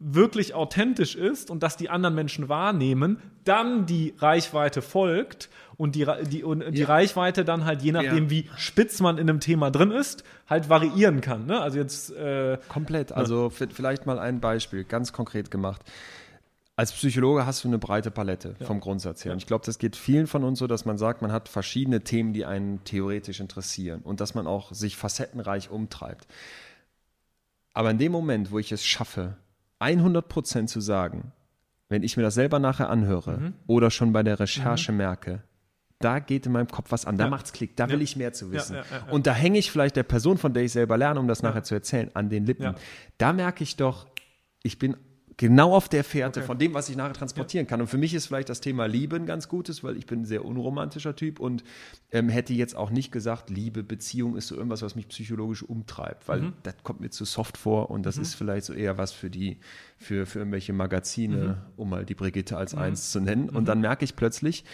[0.01, 6.07] wirklich authentisch ist und dass die anderen Menschen wahrnehmen, dann die Reichweite folgt und die,
[6.31, 6.87] die, und die Ja.
[6.87, 8.31] Reichweite dann halt, je nachdem, Ja.
[8.31, 11.47] wie spitz man in einem Thema drin ist, halt variieren kann.
[11.47, 11.61] Ne?
[11.61, 13.11] Also jetzt, äh, Komplett.
[13.13, 15.83] Also v- vielleicht mal ein Beispiel, ganz konkret gemacht.
[16.77, 19.33] Als Psychologe hast du eine breite Palette vom Grundsatz her.
[19.33, 22.03] Und ich glaube, das geht vielen von uns so, dass man sagt, man hat verschiedene
[22.05, 26.29] Themen, die einen theoretisch interessieren und dass man auch sich facettenreich umtreibt.
[27.75, 29.37] Aber in dem Moment, wo ich es schaffe,
[29.81, 31.33] 100 Prozent zu sagen,
[31.89, 33.55] wenn ich mir das selber nachher anhöre Mhm.
[33.67, 35.43] oder schon bei der Recherche merke,
[36.01, 37.31] da geht in meinem Kopf was an, da Ja.
[37.31, 38.03] macht's Klick, da will Ja.
[38.03, 38.77] ich mehr zu wissen.
[38.77, 38.83] ja.
[39.11, 41.63] Und da hänge ich vielleicht der Person, von der ich selber lerne, um das nachher
[41.65, 42.75] zu erzählen, an den Lippen.
[43.19, 44.07] Da merke ich doch,
[44.63, 44.97] ich bin
[45.39, 46.47] genau auf der Fährte Okay.
[46.47, 47.81] von dem, was ich nachher transportieren kann.
[47.81, 50.25] Und für mich ist vielleicht das Thema Liebe ein ganz gutes, weil ich bin ein
[50.27, 51.65] sehr unromantischer Typ und
[52.13, 56.29] ähm, hätte jetzt auch nicht gesagt, Liebe, Beziehung ist so irgendwas, was mich psychologisch umtreibt,
[56.29, 56.53] weil Mhm.
[56.65, 59.59] das kommt mir zu soft vor und das ist vielleicht so eher was für die,
[59.97, 61.57] für, für irgendwelche Magazine, Mhm.
[61.77, 63.49] um mal die Brigitte als eins zu nennen.
[63.49, 64.65] Und dann merke ich plötzlich,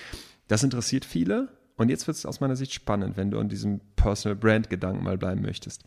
[0.48, 1.48] das interessiert viele.
[1.77, 5.03] Und jetzt wird es aus meiner Sicht spannend, wenn du an diesem Personal Brand Gedanken
[5.03, 5.83] mal bleiben möchtest.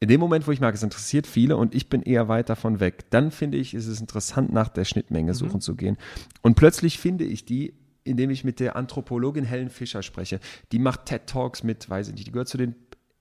[0.00, 2.78] In dem Moment, wo ich merke, es interessiert viele und ich bin eher weit davon
[2.78, 5.96] weg, dann finde ich, ist es interessant, nach der Schnittmenge suchen zu gehen.
[6.40, 10.38] Und plötzlich finde ich die, indem ich mit der Anthropologin Helen Fischer spreche.
[10.70, 12.76] Die macht TED Talks mit, weiß ich nicht, die gehört zu den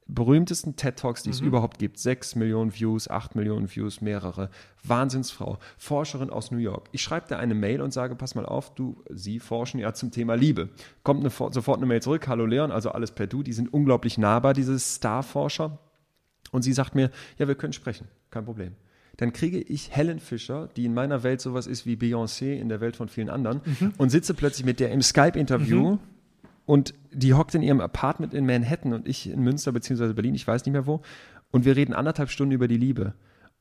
[0.08, 2.00] berühmtesten TED Talks, die es überhaupt gibt.
[2.00, 4.50] Sechs Millionen Views, acht Millionen Views, mehrere.
[4.84, 6.90] Wahnsinnsfrau, Forscherin aus New York.
[6.92, 10.12] Ich schreibe da eine Mail und sage, pass mal auf, du, Sie forschen ja zum
[10.12, 10.70] Thema Liebe.
[11.04, 14.18] Kommt eine, sofort eine Mail zurück, hallo Leon, also alles per Du, die sind unglaublich
[14.18, 15.80] nahbar, diese Starforscher.
[16.52, 18.74] Und sie sagt mir, ja, wir können sprechen, kein Problem.
[19.18, 22.82] Dann kriege ich Helen Fischer, die in meiner Welt sowas ist wie Beyoncé in der
[22.82, 23.62] Welt von vielen anderen,
[23.98, 25.98] und sitze plötzlich mit der im Skype-Interview
[26.66, 30.46] und die hockt in ihrem Apartment in Manhattan und ich in Münster beziehungsweise Berlin, ich
[30.46, 31.02] weiß nicht mehr wo,
[31.50, 33.14] und wir reden anderthalb Stunden über die Liebe.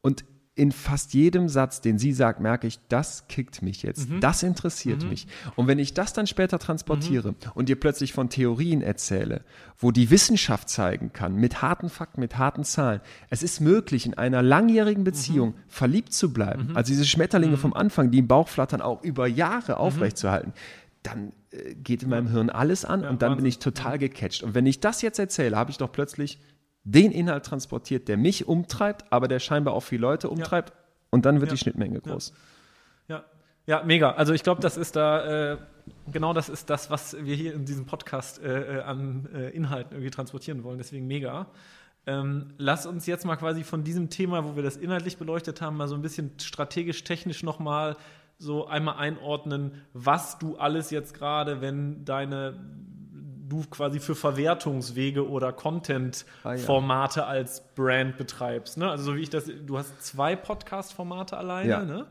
[0.02, 0.24] Und
[0.56, 5.08] in fast jedem Satz, den sie sagt, merke ich, das kickt mich jetzt, das interessiert
[5.08, 5.26] mich.
[5.54, 9.42] Und wenn ich das dann später transportiere und dir plötzlich von Theorien erzähle,
[9.76, 14.14] wo die Wissenschaft zeigen kann, mit harten Fakten, mit harten Zahlen, es ist möglich, in
[14.14, 18.80] einer langjährigen Beziehung verliebt zu bleiben, also diese Schmetterlinge vom Anfang, die im Bauch flattern,
[18.80, 20.54] auch über Jahre aufrechtzuerhalten,
[21.02, 23.46] dann äh, geht in meinem Hirn alles an und dann bin Wahnsinn.
[23.46, 24.42] ich total gecatcht.
[24.42, 26.38] Und wenn ich das jetzt erzähle, habe ich doch plötzlich
[26.86, 30.72] den Inhalt transportiert, der mich umtreibt, aber der scheinbar auch viele Leute umtreibt.
[31.10, 31.54] Und dann wird Ja.
[31.54, 32.32] die Schnittmenge groß.
[33.08, 33.24] Ja,
[33.66, 34.12] ja, mega.
[34.12, 35.58] Also ich glaube, das ist da, äh,
[36.12, 39.92] genau das ist das, was wir hier in diesem Podcast äh, äh, an äh, Inhalten
[39.94, 40.78] irgendwie transportieren wollen.
[40.78, 41.46] Deswegen mega.
[42.06, 45.76] Ähm, lass uns jetzt mal quasi von diesem Thema, wo wir das inhaltlich beleuchtet haben,
[45.76, 47.96] mal so ein bisschen strategisch, technisch nochmal
[48.38, 52.54] so einmal einordnen, was du alles jetzt gerade, wenn deine
[53.48, 57.30] du quasi für Verwertungswege oder Content-Formate ah, ja.
[57.30, 58.78] als Brand betreibst.
[58.78, 58.90] Ne?
[58.90, 61.84] Also so wie ich das, du hast zwei Podcast-Formate alleine, ja.
[61.84, 62.06] ne?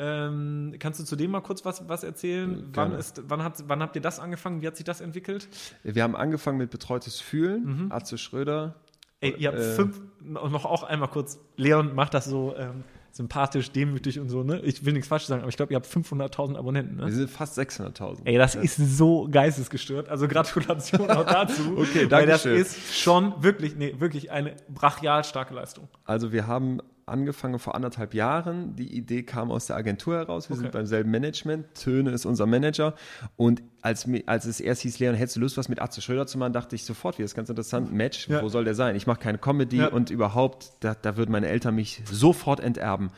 [0.00, 2.68] Ähm, kannst du zu dem mal kurz was, was erzählen?
[2.72, 4.62] Wann, ist, wann, hat, wann habt ihr das angefangen?
[4.62, 5.48] Wie hat sich das entwickelt?
[5.82, 7.92] Wir haben angefangen mit Betreutes Fühlen, mhm.
[7.92, 8.76] Atze Schröder.
[9.20, 13.70] Ey, ihr habt äh, fünf, noch auch einmal kurz, Leon macht das so ähm, sympathisch,
[13.72, 14.60] demütig und so, ne?
[14.60, 17.06] Ich will nichts falsch sagen, aber ich glaube, ihr habt 500.000 Abonnenten, ne?
[17.06, 18.20] Wir sind fast 600.000.
[18.24, 18.60] Ey, das ja.
[18.60, 20.08] ist so geistesgestört.
[20.08, 21.72] Also Gratulation auch dazu.
[21.78, 22.56] okay, danke Weil das schön.
[22.56, 25.88] ist schon wirklich, nee, wirklich eine brachial starke Leistung.
[26.04, 28.76] Also wir haben angefangen vor anderthalb Jahren.
[28.76, 30.48] Die Idee kam aus der Agentur heraus.
[30.48, 30.62] Wir okay.
[30.62, 31.74] sind beim selben Management.
[31.74, 32.94] Töne ist unser Manager.
[33.36, 36.38] Und als, als es erst hieß, Leon, hättest du Lust, was mit Atze Schröder zu
[36.38, 37.92] machen, dachte ich sofort, wie das ist ganz interessant.
[37.92, 38.42] Match, ja.
[38.42, 38.96] wo soll der sein?
[38.96, 39.88] Ich mache keine Comedy ja.
[39.88, 43.10] und überhaupt, da, da würden meine Eltern mich sofort enterben.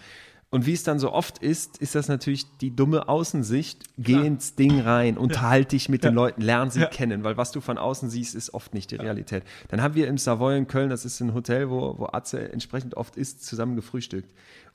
[0.52, 3.84] Und wie es dann so oft ist, ist das natürlich die dumme Außensicht.
[3.98, 4.24] Geh Klar.
[4.24, 6.10] ins Ding rein, unterhalte dich mit ja.
[6.10, 6.86] den Leuten, lern sie ja.
[6.86, 9.44] kennen, weil was du von außen siehst, ist oft nicht die Realität.
[9.68, 12.96] Dann haben wir im Savoy in Köln, das ist ein Hotel, wo, wo Atze entsprechend
[12.96, 14.34] oft ist, zusammen gefrühstückt.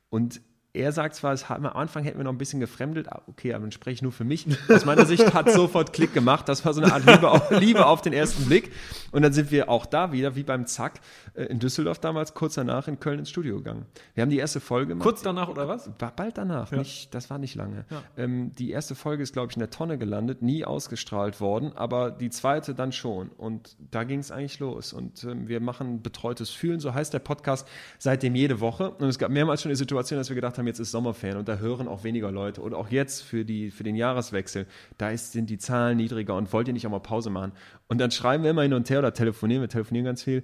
[0.10, 0.40] Und
[0.76, 3.62] er sagt zwar, es, am Anfang hätten wir noch ein bisschen gefremdet, ah, okay, aber
[3.62, 4.46] dann spreche ich nur für mich.
[4.70, 6.50] Aus meiner Sicht hat sofort Klick gemacht.
[6.50, 8.72] Das war so eine Art Liebe auf, Liebe auf den ersten Blick.
[9.12, 11.00] Und dann sind wir auch da wieder, wie beim Zack,
[11.34, 13.86] äh, in Düsseldorf damals, kurz danach in Köln ins Studio gegangen.
[14.14, 15.04] Wir haben die erste Folge gemacht.
[15.04, 15.90] Kurz danach oder was?
[16.00, 16.80] War bald danach, ja.
[16.80, 17.86] nicht, das war nicht lange.
[17.90, 18.04] Ja.
[18.18, 22.12] Ähm, die erste Folge ist, glaube ich, in der Tonne gelandet, nie ausgestrahlt worden, aber
[22.12, 23.30] die zweite dann schon.
[23.30, 24.94] Und da ging es eigentlich los.
[24.94, 28.92] Und ähm, wir machen betreutes Fühlen, so heißt der Podcast, seitdem jede Woche.
[28.92, 31.48] Und es gab mehrmals schon die Situation, dass wir gedacht haben, jetzt ist Sommerferien und
[31.48, 32.62] da hören auch weniger Leute.
[32.62, 36.52] Und auch jetzt für, die, für den Jahreswechsel, da ist, sind die Zahlen niedriger und
[36.54, 37.52] wollt ihr nicht auch mal Pause machen?
[37.88, 40.44] Und dann schreiben wir immer hin und her oder telefonieren, wir telefonieren ganz viel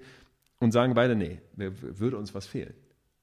[0.60, 2.74] und sagen beide, nee, würde uns was fehlen.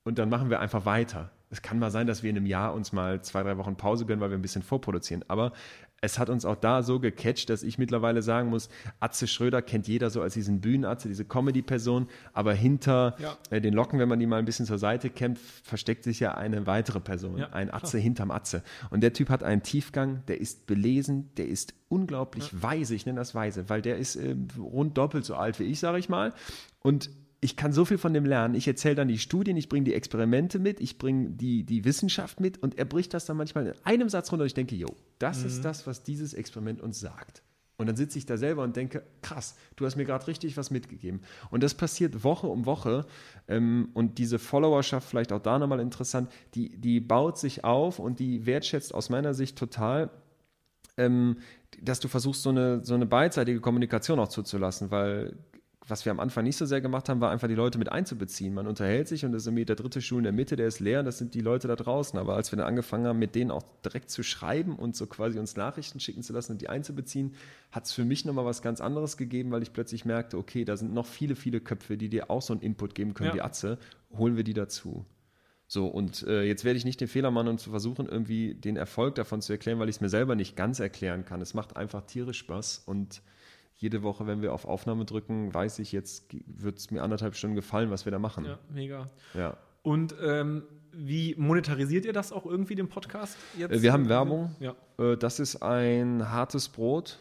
[0.05, 1.31] Und dann machen wir einfach weiter.
[1.51, 4.07] Es kann mal sein, dass wir in einem Jahr uns mal zwei, drei Wochen Pause
[4.07, 5.25] gönnen, weil wir ein bisschen vorproduzieren.
[5.29, 5.53] Aber
[6.01, 8.69] es hat uns auch da so gecatcht, dass ich mittlerweile sagen muss,
[9.01, 13.37] Atze Schröder kennt jeder so als diesen Bühnenatze, diese Comedy-Person, aber hinter ja.
[13.51, 16.35] äh, den Locken, wenn man die mal ein bisschen zur Seite kämpft, versteckt sich ja
[16.35, 18.03] eine weitere Person, ja, ein Atze klar.
[18.03, 18.63] hinterm Atze.
[18.91, 22.63] Und der Typ hat einen Tiefgang, der ist belesen, der ist unglaublich ja.
[22.63, 25.81] weise, ich nenne das weise, weil der ist äh, rund doppelt so alt wie ich,
[25.81, 26.33] sage ich mal.
[26.81, 28.55] Und ich kann so viel von dem lernen.
[28.55, 32.41] Ich erzähle dann die Studien, ich bringe die Experimente mit, ich bringe die, die Wissenschaft
[32.41, 34.89] mit und er bricht das dann manchmal in einem Satz runter und ich denke, jo,
[35.19, 35.47] das mhm.
[35.47, 37.43] ist das, was dieses Experiment uns sagt.
[37.77, 40.73] Und dann sitze ich da selber und denke, krass, du hast mir gerade richtig was
[40.73, 41.21] mitgegeben.
[41.51, 43.07] Und das passiert Woche um Woche.
[43.47, 48.19] Ähm, und diese Followerschaft, vielleicht auch da nochmal interessant, die, die baut sich auf und
[48.19, 50.11] die wertschätzt aus meiner Sicht total,
[50.97, 51.39] ähm,
[51.81, 55.37] dass du versuchst, so eine, so eine beidseitige Kommunikation auch zuzulassen, weil
[55.89, 58.53] was wir am Anfang nicht so sehr gemacht haben, war einfach die Leute mit einzubeziehen.
[58.53, 60.81] Man unterhält sich und das ist irgendwie der dritte Stuhl in der Mitte, der ist
[60.81, 62.19] leer, das sind die Leute da draußen.
[62.19, 65.39] Aber als wir dann angefangen haben, mit denen auch direkt zu schreiben und so quasi
[65.39, 67.35] uns Nachrichten schicken zu lassen und die einzubeziehen,
[67.73, 70.77] hat es für mich nochmal was ganz anderes gegeben, weil ich plötzlich merkte, okay, da
[70.77, 73.35] sind noch viele, viele Köpfe, die dir auch so einen Input geben können ja.
[73.37, 73.79] wie Atze,
[74.17, 75.07] holen wir die dazu.
[75.71, 78.77] So, und äh, jetzt werde ich nicht den Fehler machen und zu versuchen, irgendwie den
[78.77, 81.43] Erfolg davon zu erklären, weil ich es mir selber nicht ganz erklären kann.
[81.43, 83.21] Es macht einfach tierisch Spaß und
[83.79, 87.57] jede Woche, wenn wir auf Aufnahme drücken, weiß ich, jetzt wird es mir anderthalb Stunden
[87.57, 88.45] gefallen, was wir da machen.
[88.45, 89.09] Ja, mega.
[89.35, 89.57] Ja.
[89.83, 93.39] Und ähm, wie monetarisiert ihr das auch irgendwie, den Podcast?
[93.57, 93.81] Jetzt?
[93.81, 94.55] Wir haben Werbung.
[94.59, 94.75] Ja.
[94.99, 97.21] Äh, das ist ein hartes Brot.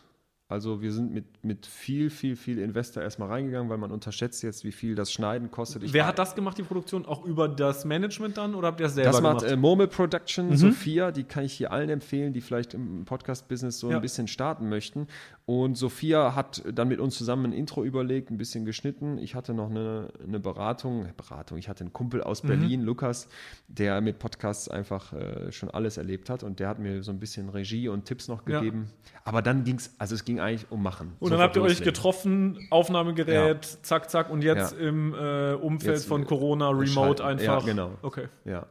[0.50, 4.64] Also wir sind mit, mit viel, viel, viel Investor erstmal reingegangen, weil man unterschätzt jetzt,
[4.64, 5.84] wie viel das Schneiden kostet.
[5.84, 7.06] Ich Wer hat das gemacht, die Produktion?
[7.06, 9.36] Auch über das Management dann oder habt ihr das selber gemacht?
[9.36, 10.56] Das macht äh, Murmel Production, mhm.
[10.56, 13.98] Sophia, die kann ich hier allen empfehlen, die vielleicht im Podcast-Business so ja.
[13.98, 15.08] ein bisschen starten möchten.
[15.50, 19.18] Und Sophia hat dann mit uns zusammen ein Intro überlegt, ein bisschen geschnitten.
[19.18, 22.48] Ich hatte noch eine, eine Beratung, Beratung, ich hatte einen Kumpel aus mhm.
[22.50, 23.30] Berlin, Lukas,
[23.70, 27.20] der mit Podcasts einfach äh, schon alles erlebt hat und der hat mir so ein
[27.20, 28.90] bisschen Regie und Tipps noch gegeben.
[29.06, 29.22] Ja.
[29.24, 31.14] Aber dann ging es, also es ging eigentlich um Machen.
[31.20, 33.84] Und dann habt ihr euch getroffen, Aufnahmegerät, ja.
[33.84, 34.86] zack, zack und jetzt ja.
[34.86, 37.62] im äh, Umfeld jetzt, von Corona, Remote einfach.
[37.62, 37.92] Ja, genau.
[38.02, 38.28] Okay.
[38.44, 38.68] Ja.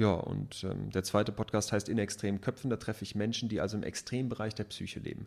[0.00, 2.70] Ja, und ähm, der zweite Podcast heißt In extremen Köpfen.
[2.70, 5.26] Da treffe ich Menschen, die also im Extrembereich der Psyche leben.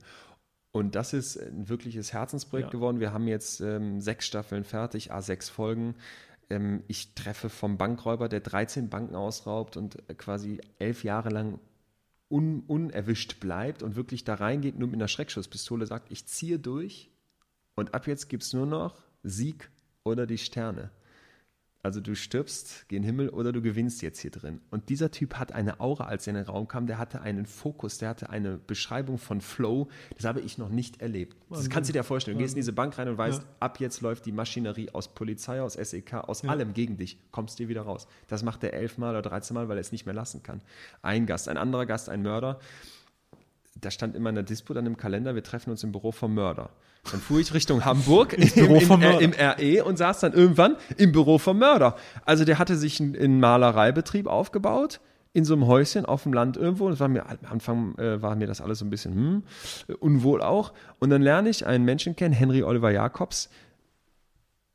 [0.73, 2.71] Und das ist ein wirkliches Herzensprojekt ja.
[2.71, 2.99] geworden.
[2.99, 5.93] Wir haben jetzt ähm, sechs Staffeln fertig, a sechs Folgen.
[6.49, 11.59] Ähm, ich treffe vom Bankräuber, der 13 Banken ausraubt und äh, quasi elf Jahre lang
[12.27, 17.11] un unerwischt bleibt und wirklich da reingeht, nur mit einer Schreckschusspistole sagt, ich ziehe durch
[17.75, 19.69] und ab jetzt gibt es nur noch Sieg
[20.03, 20.89] oder die Sterne.
[21.83, 24.61] Also du stirbst, geh in den Himmel oder du gewinnst jetzt hier drin.
[24.71, 27.45] Und dieser Typ hat eine Aura, als er in den Raum kam, der hatte einen
[27.45, 31.35] Fokus, der hatte eine Beschreibung von Flow, das habe ich noch nicht erlebt.
[31.49, 32.37] Das kannst du dir vorstellen.
[32.37, 33.47] Du gehst in diese Bank rein und weißt, ja.
[33.59, 36.51] ab jetzt läuft die Maschinerie aus Polizei, aus SEK, aus ja.
[36.51, 38.07] allem gegen dich, kommst dir wieder raus.
[38.29, 40.61] Das macht er elfmal oder dreizehnmal, weil er es nicht mehr lassen kann.
[41.01, 42.61] Ein Gast, ein anderer Gast, ein Mörder.
[43.83, 46.33] Da stand immer in der Dispo dann im Kalender, wir treffen uns im Büro vom
[46.33, 46.69] Mörder.
[47.11, 50.77] Dann fuhr ich Richtung Hamburg im, Büro vom im, im, RE und saß dann irgendwann
[50.97, 51.97] im Büro vom Mörder.
[52.25, 55.01] Also der hatte sich einen, Malereibetrieb aufgebaut
[55.33, 56.89] in so einem Häuschen auf dem Land irgendwo.
[56.89, 59.43] Das war mir am Anfang äh, war mir das alles so ein bisschen hm,
[59.99, 60.73] unwohl auch.
[60.99, 63.49] Und dann lerne ich einen Menschen kennen, Henry Oliver Jacobs,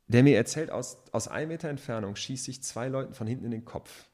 [0.07, 3.51] der mir erzählt, aus, aus einem Meter Entfernung schieße ich zwei Leuten von hinten in
[3.51, 4.09] den Kopf.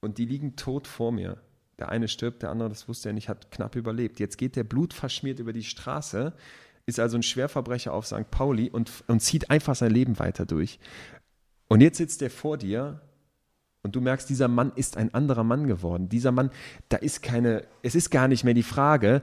[0.00, 1.38] Und die liegen tot vor mir.
[1.78, 4.18] Der eine stirbt, der andere, das wusste er nicht, hat knapp überlebt.
[4.18, 6.32] Jetzt geht der Blut verschmiert über die Straße
[6.86, 8.30] ist also ein Schwerverbrecher auf St.
[8.30, 10.78] Pauli und, und zieht einfach sein Leben weiter durch.
[11.68, 13.00] Und jetzt sitzt er vor dir
[13.82, 16.08] und du merkst, dieser Mann ist ein anderer Mann geworden.
[16.08, 16.50] Dieser Mann,
[16.88, 19.20] da ist keine, es ist gar nicht mehr die Frage,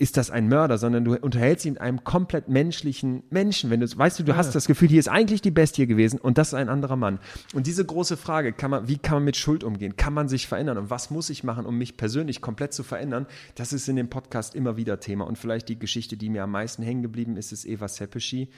[0.00, 3.68] ist das ein Mörder, sondern du unterhältst ihn mit einem komplett menschlichen Menschen.
[3.68, 4.38] Wenn du, weißt du, du ja.
[4.38, 7.18] hast das Gefühl, hier ist eigentlich die Bestie gewesen und das ist ein anderer Mann.
[7.52, 9.96] Und diese große Frage, kann man, wie kann man mit Schuld umgehen?
[9.96, 10.78] Kann man sich verändern?
[10.78, 13.26] Und was muss ich machen, um mich persönlich komplett zu verändern?
[13.56, 15.26] Das ist in dem Podcast immer wieder Thema.
[15.26, 18.50] Und vielleicht die Geschichte, die mir am meisten hängen geblieben ist, ist Eva Sepeschi.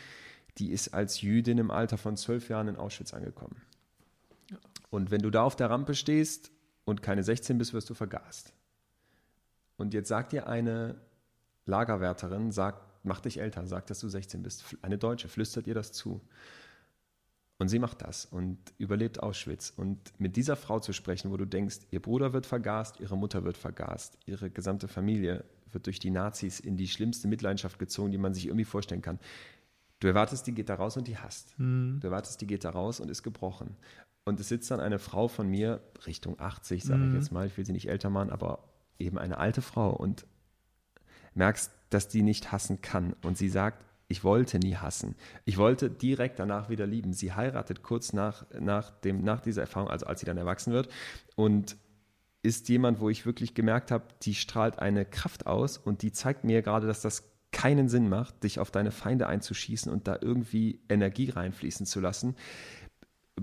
[0.59, 3.57] Die ist als Jüdin im Alter von zwölf Jahren in Auschwitz angekommen.
[4.91, 6.51] Und wenn du da auf der Rampe stehst
[6.85, 8.53] und keine 16 bist, wirst du vergast.
[9.79, 10.97] Und jetzt sagt dir eine
[11.67, 14.77] Lagerwärterin sagt, mach dich älter, sagt, dass du 16 bist.
[14.83, 16.21] Eine Deutsche flüstert ihr das zu.
[17.59, 19.71] Und sie macht das und überlebt Auschwitz.
[19.77, 23.45] Und mit dieser Frau zu sprechen, wo du denkst, ihr Bruder wird vergast, ihre Mutter
[23.45, 28.19] wird vergast, ihre gesamte Familie wird durch die Nazis in die schlimmste Mitleidenschaft gezogen, die
[28.19, 29.19] man sich irgendwie vorstellen kann.
[30.01, 31.59] Du erwartest, die geht da raus und die hasst.
[31.59, 31.99] Mhm.
[32.01, 33.77] Du erwartest, die geht da raus und ist gebrochen.
[34.25, 37.09] Und es sitzt dann eine Frau von mir, Richtung 80, sage mhm.
[37.09, 39.91] ich jetzt mal, ich will sie nicht älter machen, aber eben eine alte Frau.
[39.91, 40.27] Und
[41.35, 43.15] merkst, dass die nicht hassen kann.
[43.23, 45.15] Und sie sagt, ich wollte nie hassen.
[45.45, 47.13] Ich wollte direkt danach wieder lieben.
[47.13, 50.89] Sie heiratet kurz nach, nach, dem, nach dieser Erfahrung, also als sie dann erwachsen wird.
[51.37, 51.77] Und
[52.43, 56.43] ist jemand, wo ich wirklich gemerkt habe, die strahlt eine Kraft aus und die zeigt
[56.43, 60.81] mir gerade, dass das keinen Sinn macht, dich auf deine Feinde einzuschießen und da irgendwie
[60.89, 62.37] Energie reinfließen zu lassen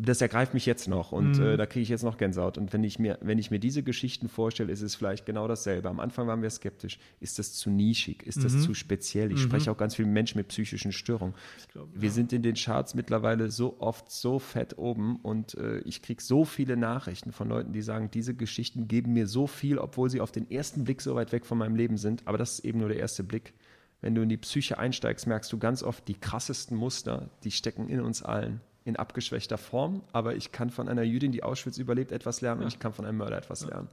[0.06, 1.44] das ergreift mich jetzt noch und mhm.
[1.44, 2.58] äh, da kriege ich jetzt noch Gänsehaut.
[2.58, 5.90] Und wenn ich, mir, wenn ich mir diese Geschichten vorstelle, ist es vielleicht genau dasselbe.
[5.90, 7.00] Am Anfang waren wir skeptisch.
[7.20, 8.24] Ist das zu nischig?
[8.24, 8.62] Ist das mhm.
[8.62, 9.32] zu speziell?
[9.32, 9.44] Ich mhm.
[9.44, 11.36] spreche auch ganz viel mit Menschen mit psychischen Störungen.
[11.72, 12.14] Glaub, wir ja.
[12.14, 16.46] sind in den Charts mittlerweile so oft so fett oben und äh, ich kriege so
[16.46, 20.32] viele Nachrichten von Leuten, die sagen, diese Geschichten geben mir so viel, obwohl sie auf
[20.32, 22.24] den ersten Blick so weit weg von meinem Leben sind.
[22.26, 23.54] Aber das ist eben nur der erste Blick.
[24.02, 27.90] Wenn du in die Psyche einsteigst, merkst du ganz oft die krassesten Muster, die stecken
[27.90, 32.14] in uns allen in abgeschwächter Form, aber ich kann von einer Jüdin, die Auschwitz überlebt,
[32.14, 32.66] etwas lernen ja.
[32.66, 33.68] und ich kann von einem Mörder etwas ja.
[33.68, 33.90] lernen.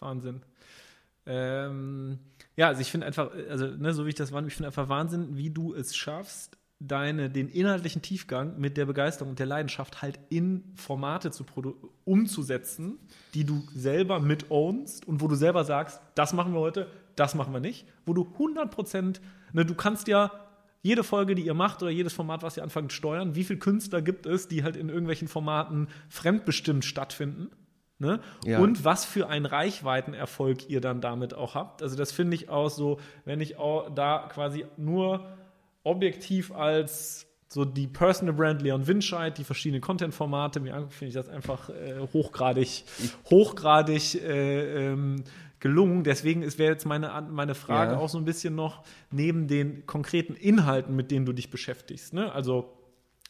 [0.00, 0.40] Wahnsinn.
[1.26, 2.18] Ähm,
[2.56, 4.88] ja, also ich finde einfach, also ne, so wie ich das war, ich finde einfach
[4.88, 10.00] Wahnsinn, wie du es schaffst, deine, den inhaltlichen Tiefgang mit der Begeisterung und der Leidenschaft
[10.00, 11.44] halt in Formate zu
[12.04, 12.98] umzusetzen,
[13.34, 17.34] die du selber mit ownst und wo du selber sagst, das machen wir heute, das
[17.34, 19.20] machen wir nicht, wo du 100 Prozent,
[19.52, 20.32] ne, du kannst ja
[20.82, 24.02] jede Folge, die ihr macht oder jedes Format, was ihr anfangt steuern, wie viele Künstler
[24.02, 27.50] gibt es, die halt in irgendwelchen Formaten fremdbestimmt stattfinden?
[27.98, 28.20] Ne?
[28.44, 28.58] Ja.
[28.58, 31.84] Und was für einen Reichweitenerfolg ihr dann damit auch habt.
[31.84, 35.24] Also das finde ich auch so, wenn ich auch da quasi nur
[35.84, 41.28] objektiv als so die Personal Brand Leon Winscheid, die verschiedenen Content-Formate, mir finde ich das
[41.28, 42.84] einfach äh, hochgradig,
[43.30, 45.22] hochgradig äh, ähm,
[45.62, 46.02] gelungen.
[46.02, 47.98] Deswegen wäre jetzt meine, meine Frage ja.
[47.98, 52.12] auch so ein bisschen noch neben den konkreten Inhalten, mit denen du dich beschäftigst.
[52.12, 52.32] Ne?
[52.32, 52.81] Also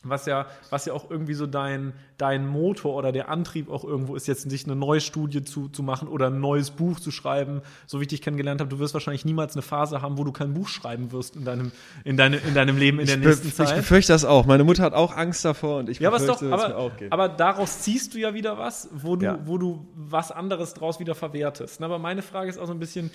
[0.05, 4.17] was ja, was ja auch irgendwie so dein, dein Motor oder der Antrieb auch irgendwo
[4.17, 7.63] ist, jetzt sich eine neue Studie zu, zu machen oder ein neues Buch zu schreiben.
[7.87, 10.33] So wie ich dich kennengelernt habe, du wirst wahrscheinlich niemals eine Phase haben, wo du
[10.33, 11.73] kein Buch schreiben wirst in deinem,
[12.05, 13.71] in deine, in deinem Leben in der ich nächsten Zeit.
[13.71, 14.47] Ich befürchte das auch.
[14.47, 17.13] Meine Mutter hat auch Angst davor und ich ja, befürchte, dass es mir auch geht.
[17.13, 19.39] Aber daraus ziehst du ja wieder was, wo du, ja.
[19.45, 21.83] wo du was anderes draus wieder verwertest.
[21.83, 23.11] Aber meine Frage ist auch so ein bisschen,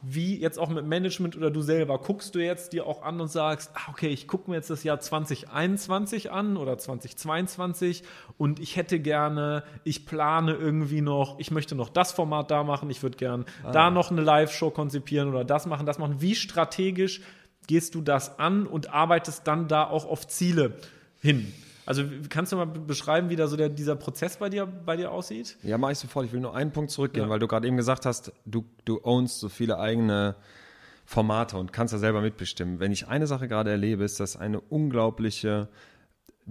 [0.00, 3.28] wie jetzt auch mit Management oder du selber, guckst du jetzt dir auch an und
[3.28, 8.04] sagst, ah, okay, ich gucke mir jetzt das Jahr 2021 an oder 2022
[8.36, 12.90] und ich hätte gerne, ich plane irgendwie noch, ich möchte noch das Format da machen,
[12.90, 13.72] ich würde gern ah.
[13.72, 16.20] da noch eine Live-Show konzipieren oder das machen, das machen.
[16.20, 17.20] Wie strategisch
[17.66, 20.74] gehst du das an und arbeitest dann da auch auf Ziele
[21.20, 21.52] hin?
[21.88, 25.10] Also kannst du mal beschreiben, wie da so der, dieser Prozess bei dir, bei dir
[25.10, 25.56] aussieht?
[25.62, 26.26] Ja, mache ich sofort.
[26.26, 27.30] Ich will nur einen Punkt zurückgehen, ja.
[27.30, 30.36] weil du gerade eben gesagt hast, du, du ownst so viele eigene
[31.06, 32.78] Formate und kannst da selber mitbestimmen.
[32.78, 35.68] Wenn ich eine Sache gerade erlebe, ist das eine unglaubliche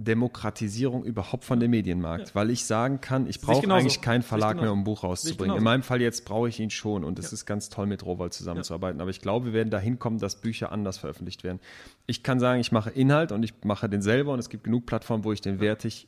[0.00, 2.34] Demokratisierung überhaupt von dem Medienmarkt, ja.
[2.36, 5.56] weil ich sagen kann, ich brauche eigentlich keinen Verlag mehr, um ein Buch rauszubringen.
[5.56, 7.34] In meinem Fall jetzt brauche ich ihn schon und es ja.
[7.34, 8.98] ist ganz toll, mit Rowold zusammenzuarbeiten.
[8.98, 9.02] Ja.
[9.02, 11.58] Aber ich glaube, wir werden dahin kommen, dass Bücher anders veröffentlicht werden.
[12.06, 14.86] Ich kann sagen, ich mache Inhalt und ich mache den selber und es gibt genug
[14.86, 16.06] Plattformen, wo ich den wertig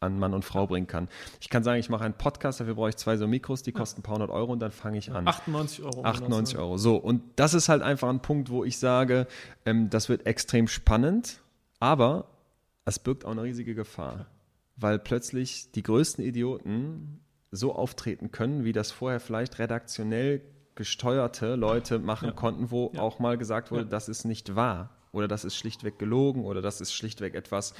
[0.00, 1.08] an Mann und Frau bringen kann.
[1.40, 4.00] Ich kann sagen, ich mache einen Podcast, dafür brauche ich zwei so Mikros, die kosten
[4.00, 5.26] ein paar hundert Euro und dann fange ich an.
[5.26, 6.04] 98 Euro.
[6.04, 6.76] 98 Euro.
[6.78, 9.26] So, und das ist halt einfach ein Punkt, wo ich sage,
[9.64, 11.40] ähm, das wird extrem spannend,
[11.80, 12.26] aber
[12.84, 14.26] es birgt auch eine riesige Gefahr,
[14.76, 20.42] weil plötzlich die größten Idioten so auftreten können, wie das vorher vielleicht redaktionell
[20.74, 22.32] gesteuerte Leute machen ja.
[22.32, 23.00] konnten, wo ja.
[23.00, 23.88] auch mal gesagt wurde, ja.
[23.88, 27.74] das ist nicht wahr oder das ist schlichtweg gelogen oder das ist schlichtweg etwas,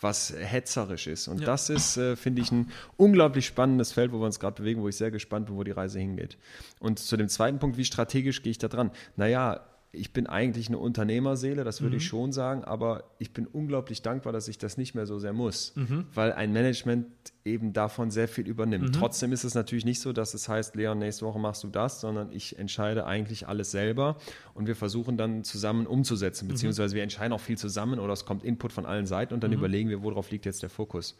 [0.00, 1.28] was hetzerisch ist.
[1.28, 4.82] Und das ist, äh, finde ich, ein unglaublich spannendes Feld, wo wir uns gerade bewegen,
[4.82, 6.38] wo ich sehr gespannt bin, wo die Reise hingeht.
[6.80, 8.90] Und zu dem zweiten Punkt, wie strategisch gehe ich da dran?
[9.16, 9.60] Naja,
[9.94, 11.98] ich bin eigentlich eine Unternehmerseele, das würde mhm.
[11.98, 15.34] ich schon sagen, aber ich bin unglaublich dankbar, dass ich das nicht mehr so sehr
[15.34, 16.06] muss, mhm.
[16.14, 17.06] weil ein Management
[17.44, 18.88] eben davon sehr viel übernimmt.
[18.88, 18.92] Mhm.
[18.92, 22.00] Trotzdem ist es natürlich nicht so, dass es heißt, Leon, nächste Woche machst du das,
[22.00, 24.16] sondern ich entscheide eigentlich alles selber
[24.54, 26.52] und wir versuchen dann zusammen umzusetzen, mhm.
[26.52, 29.50] beziehungsweise wir entscheiden auch viel zusammen oder es kommt Input von allen Seiten und dann
[29.50, 29.58] mhm.
[29.58, 31.18] überlegen wir, worauf liegt jetzt der Fokus.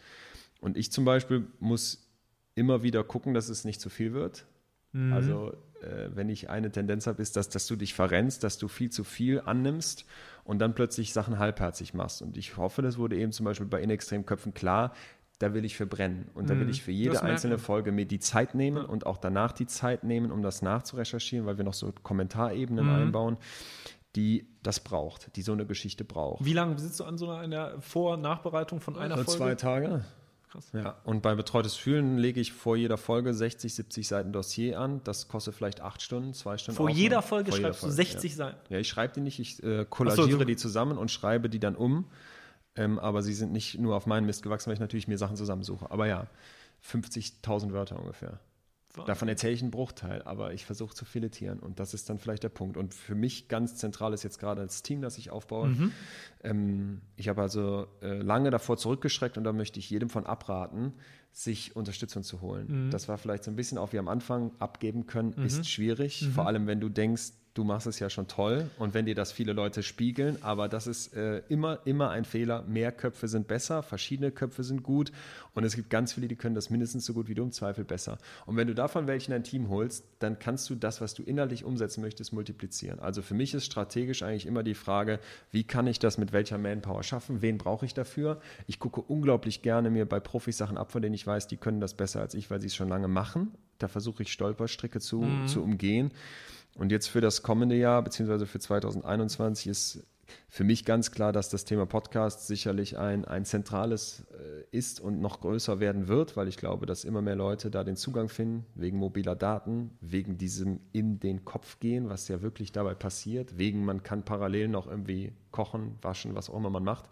[0.62, 2.08] Und ich zum Beispiel muss
[2.54, 4.46] immer wieder gucken, dass es nicht zu viel wird.
[4.92, 5.12] Mhm.
[5.12, 5.52] Also
[6.14, 9.04] wenn ich eine Tendenz habe, ist, dass, dass du dich verrennst, dass du viel zu
[9.04, 10.04] viel annimmst
[10.44, 12.22] und dann plötzlich Sachen halbherzig machst.
[12.22, 14.92] Und ich hoffe, das wurde eben zum Beispiel bei Inextremköpfen klar,
[15.38, 16.30] da will ich für brennen.
[16.34, 16.70] Und da will mhm.
[16.70, 20.30] ich für jede einzelne Folge mir die Zeit nehmen und auch danach die Zeit nehmen,
[20.30, 22.94] um das nachzurecherchieren, weil wir noch so Kommentarebenen mhm.
[22.94, 23.36] einbauen,
[24.14, 26.44] die das braucht, die so eine Geschichte braucht.
[26.44, 29.38] Wie lange sitzt du an so einer Vor- und Nachbereitung von einer also Folge?
[29.38, 30.04] Zwei Tage.
[30.52, 30.70] Krass.
[30.74, 35.00] Ja, und bei Betreutes Fühlen lege ich vor jeder Folge 60, 70 Seiten Dossier an.
[35.02, 36.76] Das kostet vielleicht acht Stunden, zwei Stunden.
[36.76, 36.98] Vor Aufwand.
[36.98, 38.36] jeder Folge vor schreibst jeder Folge, du 60 ja.
[38.36, 38.74] Seiten?
[38.74, 41.74] Ja, ich schreibe die nicht, ich äh, kollagiere so, die zusammen und schreibe die dann
[41.74, 42.04] um.
[42.76, 45.36] Ähm, aber sie sind nicht nur auf meinen Mist gewachsen, weil ich natürlich mir Sachen
[45.36, 45.90] zusammensuche.
[45.90, 46.26] Aber ja,
[46.84, 48.38] 50.000 Wörter ungefähr.
[49.07, 52.42] Davon erzähle ich einen Bruchteil, aber ich versuche zu filetieren und das ist dann vielleicht
[52.42, 52.76] der Punkt.
[52.76, 55.68] Und für mich ganz zentral ist jetzt gerade das Team, das ich aufbaue.
[55.68, 55.92] Mhm.
[56.44, 60.92] Ähm, ich habe also äh, lange davor zurückgeschreckt und da möchte ich jedem von abraten,
[61.32, 62.86] sich Unterstützung zu holen.
[62.86, 62.90] Mhm.
[62.90, 65.46] Das war vielleicht so ein bisschen auch wie am Anfang abgeben können, mhm.
[65.46, 66.32] ist schwierig, mhm.
[66.32, 69.30] vor allem wenn du denkst, du machst es ja schon toll und wenn dir das
[69.30, 72.62] viele Leute spiegeln, aber das ist äh, immer, immer ein Fehler.
[72.62, 75.12] Mehr Köpfe sind besser, verschiedene Köpfe sind gut
[75.54, 77.84] und es gibt ganz viele, die können das mindestens so gut wie du, im Zweifel
[77.84, 78.18] besser.
[78.46, 81.64] Und wenn du davon welchen ein Team holst, dann kannst du das, was du inhaltlich
[81.64, 83.00] umsetzen möchtest, multiplizieren.
[83.00, 85.18] Also für mich ist strategisch eigentlich immer die Frage,
[85.50, 88.40] wie kann ich das mit welcher Manpower schaffen, wen brauche ich dafür?
[88.66, 91.80] Ich gucke unglaublich gerne mir bei Profis Sachen ab, von denen ich weiß, die können
[91.80, 93.52] das besser als ich, weil sie es schon lange machen.
[93.78, 95.46] Da versuche ich Stolperstricke zu, mhm.
[95.46, 96.12] zu umgehen.
[96.74, 100.06] Und jetzt für das kommende Jahr, beziehungsweise für 2021, ist
[100.48, 105.20] für mich ganz klar, dass das Thema Podcast sicherlich ein, ein zentrales äh, ist und
[105.20, 108.64] noch größer werden wird, weil ich glaube, dass immer mehr Leute da den Zugang finden,
[108.74, 113.85] wegen mobiler Daten, wegen diesem in den Kopf gehen, was ja wirklich dabei passiert, wegen
[113.85, 117.08] man kann parallel noch irgendwie kochen, waschen, was auch immer man macht.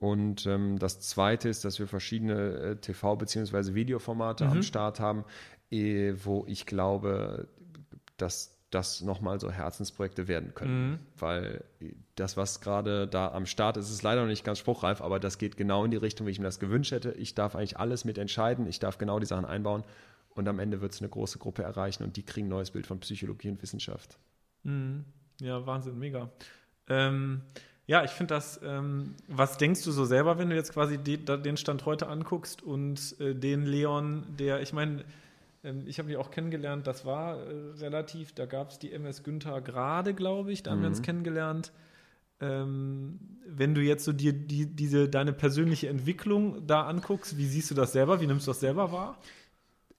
[0.00, 3.74] Und ähm, das Zweite ist, dass wir verschiedene äh, TV- bzw.
[3.74, 4.50] Videoformate mhm.
[4.50, 5.24] am Start haben,
[5.70, 7.48] eh, wo ich glaube,
[8.16, 10.90] dass das nochmal so Herzensprojekte werden können.
[10.90, 10.98] Mhm.
[11.18, 11.64] Weil
[12.14, 15.38] das, was gerade da am Start ist, ist leider noch nicht ganz spruchreif, aber das
[15.38, 17.12] geht genau in die Richtung, wie ich mir das gewünscht hätte.
[17.12, 19.84] Ich darf eigentlich alles mitentscheiden, ich darf genau die Sachen einbauen
[20.30, 22.86] und am Ende wird es eine große Gruppe erreichen und die kriegen ein neues Bild
[22.86, 24.18] von Psychologie und Wissenschaft.
[24.62, 25.04] Mhm.
[25.40, 26.30] Ja, Wahnsinn, mega.
[26.88, 27.42] Ähm,
[27.90, 31.16] ja, ich finde das, ähm, was denkst du so selber, wenn du jetzt quasi die,
[31.16, 35.04] den Stand heute anguckst und äh, den Leon, der, ich meine,
[35.64, 39.24] ähm, ich habe ihn auch kennengelernt, das war äh, relativ, da gab es die MS
[39.24, 40.82] Günther gerade, glaube ich, da haben mhm.
[40.82, 41.72] wir uns kennengelernt.
[42.40, 47.72] Ähm, wenn du jetzt so dir die, diese, deine persönliche Entwicklung da anguckst, wie siehst
[47.72, 48.20] du das selber?
[48.20, 49.18] Wie nimmst du das selber wahr?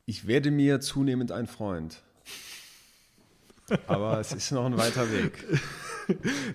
[0.05, 2.01] Ich werde mir zunehmend ein Freund.
[3.87, 5.45] Aber es ist noch ein weiter Weg.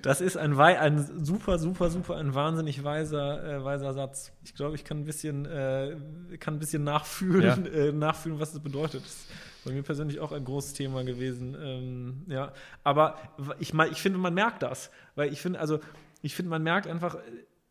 [0.03, 4.33] Das ist ein, ein super, super, super, ein wahnsinnig weiser, äh, weiser Satz.
[4.45, 5.97] Ich glaube, ich kann ein bisschen, äh,
[6.39, 7.73] kann ein bisschen nachfühlen, ja.
[7.73, 9.03] äh, nachfühlen, was das bedeutet.
[9.03, 9.29] Das ist
[9.65, 11.57] bei mir persönlich auch ein großes Thema gewesen.
[11.61, 12.53] Ähm, ja,
[12.85, 13.19] aber
[13.59, 15.81] ich, ich finde, man merkt das, weil ich finde, also
[16.23, 17.17] ich finde, man merkt einfach,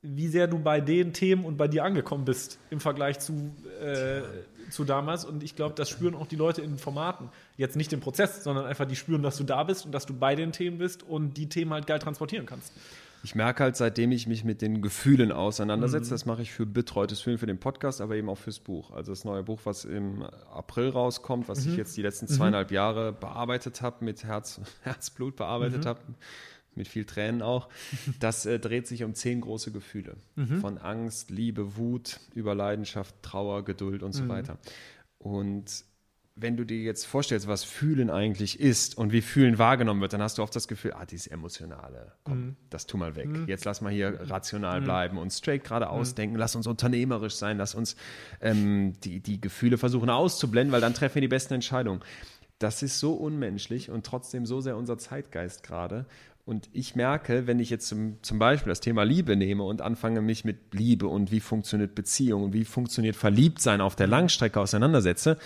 [0.05, 4.21] wie sehr du bei den Themen und bei dir angekommen bist im Vergleich zu, äh,
[4.69, 5.25] zu damals.
[5.25, 7.29] Und ich glaube, das spüren auch die Leute in den Formaten.
[7.57, 10.13] Jetzt nicht im Prozess, sondern einfach die spüren, dass du da bist und dass du
[10.13, 12.71] bei den Themen bist und die Themen halt geil transportieren kannst.
[13.23, 16.13] Ich merke halt, seitdem ich mich mit den Gefühlen auseinandersetze, mhm.
[16.13, 18.91] das mache ich für Betreutes Fühlen für den Podcast, aber eben auch fürs Buch.
[18.91, 20.21] Also das neue Buch, was im
[20.53, 21.71] April rauskommt, was mhm.
[21.71, 22.75] ich jetzt die letzten zweieinhalb mhm.
[22.75, 25.87] Jahre bearbeitet habe, mit Herz, Herzblut bearbeitet mhm.
[25.87, 26.01] habe
[26.77, 27.69] mit viel Tränen auch.
[28.19, 30.15] Das äh, dreht sich um zehn große Gefühle.
[30.35, 30.60] Mhm.
[30.62, 34.29] Von Angst, Liebe, Wut, über Leidenschaft, Trauer, Geduld und so Mhm.
[34.29, 34.58] weiter.
[35.17, 35.83] Und
[36.37, 40.21] wenn du dir jetzt vorstellst, was Fühlen eigentlich ist und wie Fühlen wahrgenommen wird, dann
[40.21, 42.56] hast du oft das Gefühl, ah, dieses Emotionale, komm, Mhm.
[42.69, 43.29] das tu mal weg.
[43.47, 47.73] Jetzt lass mal hier rational bleiben und straight geradeaus denken, lass uns unternehmerisch sein, lass
[47.73, 47.95] uns
[48.41, 52.02] ähm, die, die Gefühle versuchen auszublenden, weil dann treffen wir die besten Entscheidungen.
[52.60, 56.06] Das ist so unmenschlich und trotzdem so sehr unser Zeitgeist gerade.
[56.46, 60.21] Und ich merke, wenn ich jetzt zum, zum Beispiel das Thema Liebe nehme und anfange,
[60.21, 65.39] mich mit Liebe und wie funktioniert Beziehung und wie funktioniert Verliebtsein auf der Langstrecke auseinandersetze,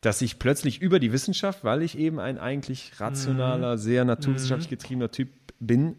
[0.00, 5.10] dass ich plötzlich über die Wissenschaft, weil ich eben ein eigentlich rationaler, sehr naturwissenschaftlich getriebener
[5.10, 5.28] Typ
[5.60, 5.96] bin,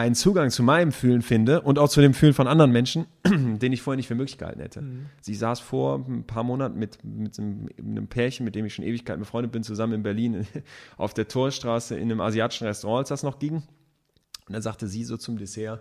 [0.00, 3.72] einen Zugang zu meinem Fühlen finde und auch zu dem Fühlen von anderen Menschen, den
[3.72, 4.82] ich vorher nicht für möglich gehalten hätte.
[5.20, 8.84] Sie saß vor ein paar Monaten mit, mit einem, einem Pärchen, mit dem ich schon
[8.84, 10.46] Ewigkeiten befreundet bin, zusammen in Berlin
[10.96, 13.56] auf der Torstraße in einem asiatischen Restaurant, als das noch ging.
[13.56, 15.80] Und dann sagte sie so zum Dessert,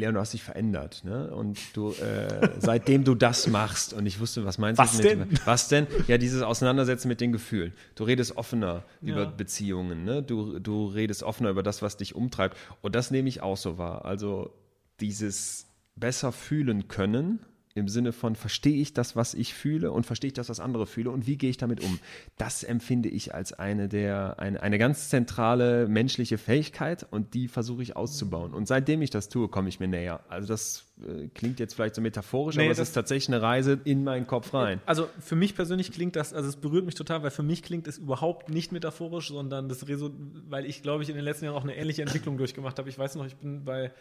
[0.00, 1.30] Leon, du hast dich verändert, ne?
[1.34, 5.38] Und du, äh, seitdem du das machst, und ich wusste, was meinst Was du denn?
[5.44, 5.86] Was denn?
[6.08, 7.72] Ja, dieses Auseinandersetzen mit den Gefühlen.
[7.94, 9.12] Du redest offener Ja.
[9.12, 10.22] über Beziehungen, ne?
[10.22, 12.56] Du, du redest offener über das, was dich umtreibt.
[12.80, 14.04] Und das nehme ich auch so wahr.
[14.04, 14.52] Also
[15.00, 17.40] dieses besser fühlen können,
[17.80, 20.86] im Sinne von, verstehe ich das, was ich fühle und verstehe ich das, was andere
[20.86, 21.98] fühle und wie gehe ich damit um?
[22.38, 27.82] Das empfinde ich als eine der, eine, eine ganz zentrale menschliche Fähigkeit und die versuche
[27.82, 28.54] ich auszubauen.
[28.54, 30.20] Und seitdem ich das tue, komme ich mir näher.
[30.28, 33.80] Also das äh, klingt jetzt vielleicht so metaphorisch, Nee, aber es ist tatsächlich eine Reise
[33.84, 34.80] in meinen Kopf rein.
[34.86, 37.88] Also für mich persönlich klingt das, also es berührt mich total, weil für mich klingt
[37.88, 40.10] es überhaupt nicht metaphorisch, sondern das Reso,
[40.48, 42.88] weil ich glaube ich in den letzten Jahren auch eine ähnliche Entwicklung durchgemacht habe.
[42.88, 43.92] Ich weiß noch, ich bin bei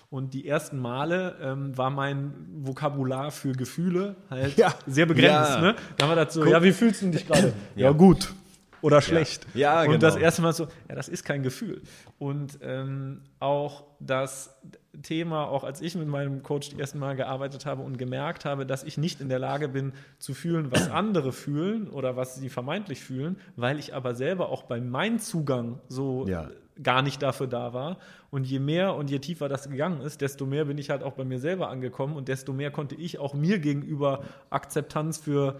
[0.10, 4.74] Und die ersten Male ähm, war mein Vokabular für Gefühle halt Ja.
[4.88, 5.56] sehr begrenzt.
[5.56, 5.62] Ja.
[5.62, 5.76] Ne?
[5.98, 7.54] Da haben wir dazu, ja, wie fühlst du dich gerade?
[7.76, 7.88] Ja.
[7.88, 8.34] ja, gut.
[8.82, 9.48] Oder schlecht.
[9.56, 9.98] Ja, Und genau.
[10.00, 11.82] das erste Mal so, ja, das ist kein Gefühl.
[12.20, 14.56] Und ähm, auch das
[15.02, 18.66] Thema, auch als ich mit meinem Coach die ersten Mal gearbeitet habe und gemerkt habe,
[18.68, 22.48] dass ich nicht in der Lage bin zu fühlen, was andere fühlen oder was sie
[22.50, 26.50] vermeintlich fühlen, weil ich aber selber auch bei meinem Zugang so Ja.
[26.82, 27.98] Gar nicht dafür da war.
[28.32, 31.14] Und je mehr und je tiefer das gegangen ist, desto mehr bin ich halt auch
[31.14, 35.60] bei mir selber angekommen und desto mehr konnte ich auch mir gegenüber Akzeptanz für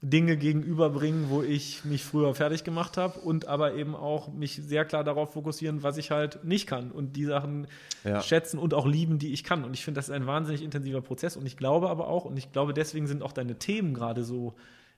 [0.00, 4.84] Dinge gegenüberbringen, wo ich mich früher fertig gemacht habe und aber eben auch mich sehr
[4.84, 7.66] klar darauf fokussieren, was ich halt nicht kann und die Sachen
[8.04, 8.20] Ja.
[8.20, 9.64] schätzen und auch lieben, die ich kann.
[9.64, 12.36] Und ich finde, das ist ein wahnsinnig intensiver Prozess und ich glaube aber auch, und
[12.36, 14.52] ich glaube, deswegen sind auch deine Themen gerade so,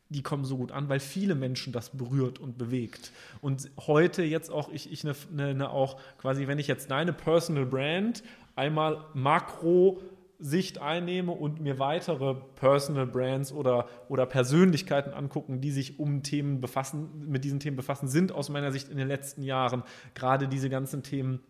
[0.08, 3.12] die kommen so gut an, weil viele Menschen das berührt und bewegt.
[3.40, 7.12] Und heute jetzt auch, ich, ich eine, eine, eine auch quasi, wenn ich jetzt deine
[7.12, 8.22] Personal Brand
[8.54, 10.00] einmal makro
[10.38, 16.60] Sicht einnehme und mir weitere Personal Brands oder, oder Persönlichkeiten angucken, die sich um Themen
[16.60, 19.82] befassen, mit diesen Themen befassen, sind aus meiner Sicht in den letzten Jahren
[20.14, 21.40] gerade diese ganzen Themen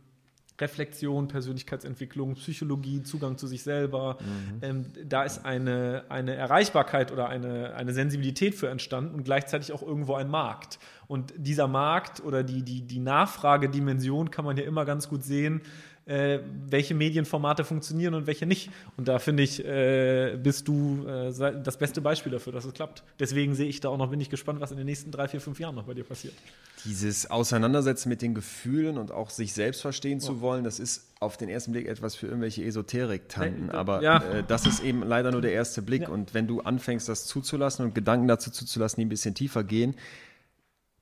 [0.60, 4.18] Reflexion, Persönlichkeitsentwicklung, Psychologie, Zugang zu sich selber.
[4.62, 9.82] Ähm, da ist eine, eine Erreichbarkeit oder eine, eine Sensibilität für entstanden und gleichzeitig auch
[9.82, 10.78] irgendwo ein Markt.
[11.08, 15.60] Und dieser Markt oder die, die, die Nachfragedimension kann man ja immer ganz gut sehen,
[16.06, 16.38] äh,
[16.68, 18.70] welche Medienformate funktionieren und welche nicht.
[18.96, 23.02] Und da finde ich, äh, bist du äh, das beste Beispiel dafür, dass es klappt.
[23.18, 25.40] Deswegen sehe ich da auch noch, bin ich gespannt, was in den nächsten drei, vier,
[25.40, 26.34] fünf Jahren noch bei dir passiert.
[26.84, 31.36] Dieses Auseinandersetzen mit den Gefühlen und auch sich selbst verstehen zu wollen, das ist auf
[31.36, 33.70] den ersten Blick etwas für irgendwelche Esoterik-Tanten.
[33.70, 34.18] Aber ja.
[34.22, 36.02] äh, das ist eben leider nur der erste Blick.
[36.02, 36.08] Ja.
[36.10, 39.96] Und wenn du anfängst, das zuzulassen und Gedanken dazu zuzulassen, die ein bisschen tiefer gehen,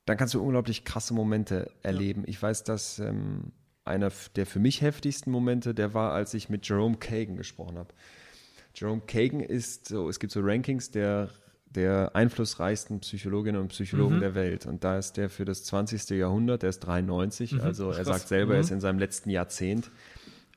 [0.07, 2.25] dann kannst du unglaublich krasse Momente erleben.
[2.27, 3.53] Ich weiß, dass ähm,
[3.85, 7.93] einer der für mich heftigsten Momente, der war, als ich mit Jerome Kagan gesprochen habe.
[8.75, 11.31] Jerome Kagan ist so, es gibt so Rankings der,
[11.67, 14.21] der einflussreichsten Psychologinnen und Psychologen Mhm.
[14.21, 14.67] der Welt.
[14.67, 16.11] Und da ist der für das 20.
[16.17, 18.05] Jahrhundert, der ist 93, also er Mhm.
[18.05, 18.65] Sagt selber, er Mhm.
[18.65, 19.91] ist in seinem letzten Jahrzehnt,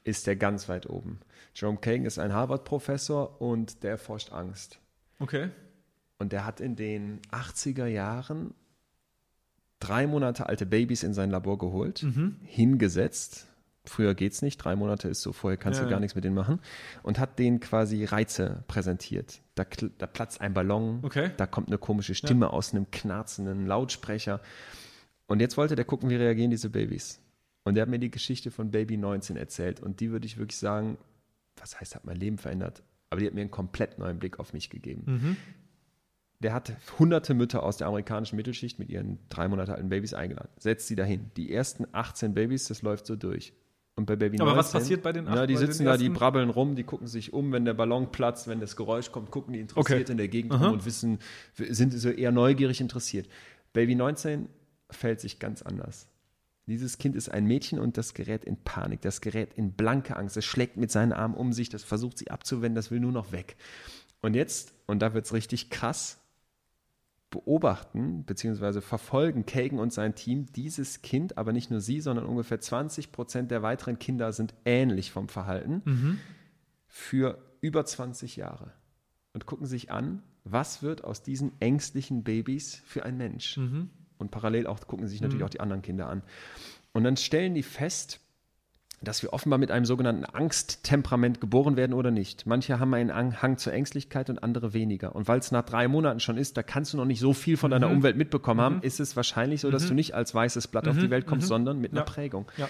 [0.03, 1.19] ist der ganz weit oben.
[1.53, 4.79] Jerome Kagan ist ein Harvard-Professor und der erforscht Angst.
[5.19, 5.49] Okay.
[6.19, 8.53] Und der hat in den 80er Jahren
[9.79, 12.37] drei Monate alte Babys in sein Labor geholt, Mhm.
[12.43, 13.47] hingesetzt.
[13.85, 16.01] Früher geht's nicht, drei Monate ist so, vorher kannst Ja, du gar ja.
[16.01, 16.59] nichts mit denen machen.
[17.03, 19.39] Und hat denen quasi Reize präsentiert.
[19.55, 19.65] Da,
[19.97, 21.31] da platzt ein Ballon, Okay.
[21.37, 24.41] da kommt eine komische Stimme aus einem knarzenden Lautsprecher.
[25.27, 27.21] Und jetzt wollte der gucken, wie reagieren diese Babys.
[27.63, 29.79] Und der hat mir die Geschichte von Baby 19 erzählt.
[29.81, 30.97] Und die würde ich wirklich sagen,
[31.57, 32.83] was heißt, hat mein Leben verändert?
[33.09, 35.03] Aber die hat mir einen komplett neuen Blick auf mich gegeben.
[35.05, 35.37] Mhm.
[36.39, 40.49] Der hat hunderte Mütter aus der amerikanischen Mittelschicht mit ihren drei Monate alten Babys eingeladen.
[40.59, 41.31] Setzt sie dahin.
[41.35, 43.53] Die ersten 18 Babys, das läuft so durch.
[43.95, 46.09] Und bei Baby Aber 19, was passiert bei den acht- Na, die sitzen da, die
[46.09, 49.53] brabbeln rum, die gucken sich um, wenn der Ballon platzt, wenn das Geräusch kommt, gucken
[49.53, 50.11] die interessiert Okay.
[50.11, 50.65] in der Gegend Aha.
[50.65, 51.17] rum und wissen,
[51.55, 53.27] sind so eher neugierig interessiert.
[53.73, 54.47] Baby 19
[54.91, 56.07] fällt sich ganz anders.
[56.67, 60.37] Dieses Kind ist ein Mädchen und das gerät in Panik, das gerät in blanke Angst,
[60.37, 63.31] es schlägt mit seinen Armen um sich, das versucht sie abzuwenden, das will nur noch
[63.31, 63.55] weg.
[64.21, 66.19] Und jetzt, und da wird es richtig krass,
[67.29, 68.81] beobachten bzw.
[68.81, 73.51] verfolgen Kagan und sein Team dieses Kind, aber nicht nur sie, sondern ungefähr 20 Prozent
[73.51, 76.19] der weiteren Kinder sind ähnlich vom Verhalten Mhm.
[76.87, 78.71] für über 20 Jahre
[79.33, 83.57] und gucken sich an, was wird aus diesen ängstlichen Babys für ein Mensch.
[83.57, 83.89] Mhm.
[84.17, 86.23] Und parallel auch gucken sie sich natürlich auch die anderen Kinder an.
[86.93, 88.21] Und dann stellen die fest,
[89.01, 92.47] dass wir offenbar mit einem sogenannten Angsttemperament geboren werden oder nicht.
[92.47, 95.15] Manche haben einen Ang- Hang zur Ängstlichkeit und andere weniger.
[95.15, 97.57] Und weil es nach drei Monaten schon ist, da kannst du noch nicht so viel
[97.57, 97.73] von Mhm.
[97.73, 100.97] deiner Umwelt mitbekommen haben, ist es wahrscheinlich so, dass du nicht als weißes Blatt auf
[100.97, 102.07] die Welt kommst, sondern mit einer Mhm.
[102.07, 102.13] Ja.
[102.13, 102.45] Prägung.
[102.57, 102.67] Ja.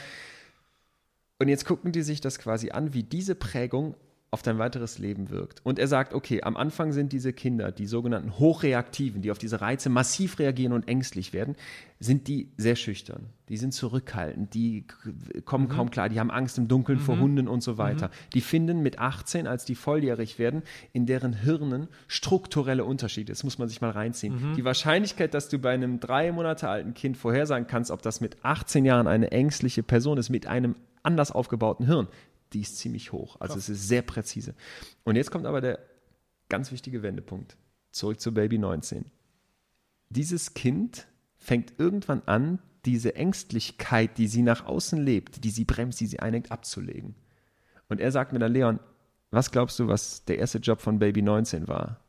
[1.39, 3.95] Und jetzt gucken die sich das quasi an, wie diese Prägung
[4.29, 5.61] auf dein weiteres Leben wirkt.
[5.63, 9.61] Und er sagt, okay, am Anfang sind diese Kinder, die sogenannten Hochreaktiven, die auf diese
[9.61, 11.55] Reize massiv reagieren und ängstlich werden,
[12.01, 13.27] sind die sehr schüchtern.
[13.47, 14.85] Die sind zurückhaltend, die
[15.45, 18.11] kommen kaum klar, die haben Angst im Dunkeln vor Hunden und so weiter.
[18.33, 20.61] Die finden mit 18, als die volljährig werden,
[20.91, 23.31] in deren Hirnen strukturelle Unterschiede.
[23.31, 24.53] Das muss man sich mal reinziehen.
[24.57, 28.43] Die Wahrscheinlichkeit, dass du bei einem drei Monate alten Kind vorhersagen kannst, ob das mit
[28.43, 32.07] 18 Jahren eine ängstliche Person ist, mit einem anders aufgebauten Hirn,
[32.53, 33.37] die ist ziemlich hoch.
[33.39, 34.55] Also es ist sehr präzise.
[35.03, 35.79] Und jetzt kommt aber der
[36.49, 37.57] ganz wichtige Wendepunkt.
[37.91, 39.05] Zurück zu Baby 19.
[40.09, 45.99] Dieses Kind fängt irgendwann an, diese Ängstlichkeit, die sie nach außen lebt, die sie bremst,
[45.99, 47.15] die sie einengt, abzulegen.
[47.89, 48.79] Und er sagt mir dann, Leon,
[49.29, 51.99] was glaubst du, was der erste Job von Baby 19 war?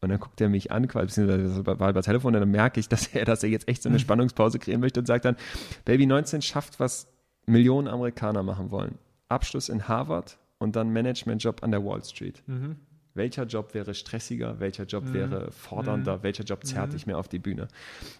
[0.00, 2.88] Und dann guckt er mich an, quasi, beziehungsweise war über Telefon, und dann merke ich,
[2.88, 5.36] dass er, dass er jetzt echt so eine Spannungspause kreieren möchte und sagt dann,
[5.84, 7.06] Baby 19 schafft, was
[7.50, 8.98] Millionen Amerikaner machen wollen.
[9.28, 12.42] Abschluss in Harvard und dann Managementjob an der Wall Street.
[12.46, 12.76] Mhm.
[13.14, 14.60] Welcher Job wäre stressiger?
[14.60, 16.22] Welcher Job wäre fordernder?
[16.22, 17.66] Welcher Job zerrt dich mehr auf die Bühne?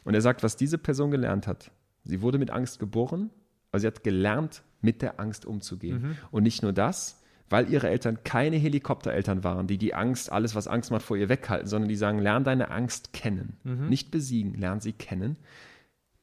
[0.05, 1.71] Und er sagt, was diese Person gelernt hat.
[2.05, 3.31] Sie wurde mit Angst geboren,
[3.71, 6.17] aber sie hat gelernt, mit der Angst umzugehen.
[6.33, 10.67] Und nicht nur das, weil ihre Eltern keine Helikoptereltern waren, die die Angst, alles was
[10.67, 13.59] Angst macht, vor ihr weghalten, sondern die sagen, lern deine Angst kennen.
[13.89, 15.37] Nicht besiegen, lern sie kennen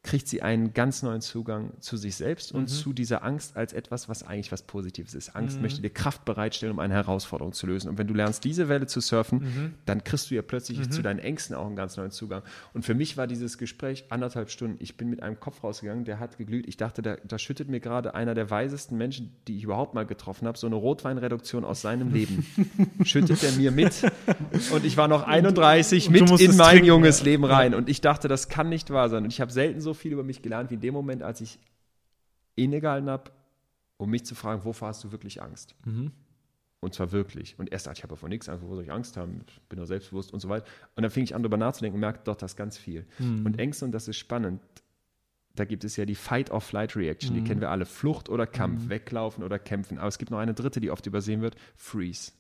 [0.08, 4.08] kriegt sie einen ganz neuen Zugang zu sich selbst und zu dieser Angst als etwas,
[4.08, 5.36] was eigentlich was Positives ist.
[5.36, 7.90] Angst möchte dir Kraft bereitstellen, um eine Herausforderung zu lösen.
[7.90, 11.20] Und wenn du lernst, diese Welle zu surfen, dann kriegst du ja plötzlich zu deinen
[11.20, 12.42] Ängsten auch einen ganz neuen Zugang.
[12.74, 14.78] Und für mich war dieses Gespräch anderthalb Stunden.
[14.80, 16.68] Ich bin mit einem Kopf rausgegangen, der hat geglüht.
[16.70, 20.06] Ich dachte, da, da schüttet mir gerade einer der weisesten Menschen, die ich überhaupt mal
[20.06, 22.46] getroffen habe, so eine Rotweinreduktion aus seinem Leben.
[23.04, 24.04] schüttet er mir mit.
[24.72, 27.26] Und ich war noch 31 und mit musst in mein trinken, junges ja.
[27.26, 27.74] Leben rein.
[27.74, 29.26] Und ich dachte, das kann nicht wahr sein.
[29.26, 31.60] Und ich habe selten so viel über mich gelernt wie in dem Moment, als ich
[32.56, 33.32] innegehalten habe,
[33.98, 35.76] um mich zu fragen, wovor hast du wirklich Angst?
[36.80, 37.58] Und zwar wirklich.
[37.58, 39.42] Und erst ich, habe vor nichts Angst, wo soll ich Angst haben?
[39.48, 40.66] Ich bin doch selbstbewusst und so weiter.
[40.96, 43.06] Und dann fing ich an, darüber nachzudenken und merkte, doch, das ganz viel.
[43.46, 44.62] Und Ängste, und das ist spannend,
[45.56, 47.88] da gibt es ja die Fight-or-Flight-Reaction, die kennen wir alle.
[47.88, 49.98] Flucht oder Kampf, weglaufen oder kämpfen.
[49.98, 52.32] Aber es gibt noch eine dritte, die oft übersehen wird, Freeze.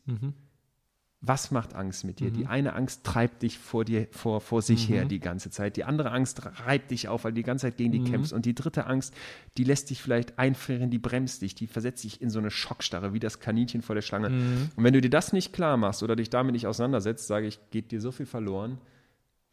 [1.20, 2.30] Was macht Angst mit dir?
[2.30, 5.76] Die eine Angst treibt dich vor dir, vor, vor sich her die ganze Zeit.
[5.76, 8.34] Die andere Angst reibt dich auf, weil du die ganze Zeit gegen die kämpfst.
[8.34, 9.16] Und die dritte Angst,
[9.58, 13.14] die lässt dich vielleicht einfrieren, die bremst dich, die versetzt dich in so eine Schockstarre,
[13.14, 14.28] wie das Kaninchen vor der Schlange.
[14.76, 17.60] Und wenn du dir das nicht klar machst oder dich damit nicht auseinandersetzt, sage ich,
[17.72, 18.78] geht dir so viel verloren,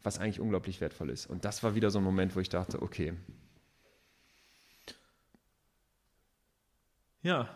[0.03, 1.25] was eigentlich unglaublich wertvoll ist.
[1.25, 3.13] Und das war wieder so ein Moment, wo ich dachte, okay,
[7.25, 7.49] Ja.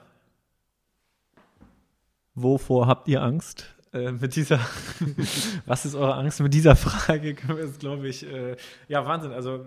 [2.33, 3.75] Wovor habt ihr Angst?
[3.91, 4.59] Äh, mit dieser,
[5.65, 6.39] was ist eure Angst?
[6.41, 8.55] Mit dieser Frage können wir jetzt, glaube ich, äh,
[8.87, 9.31] ja, Wahnsinn.
[9.31, 9.59] Also, äh,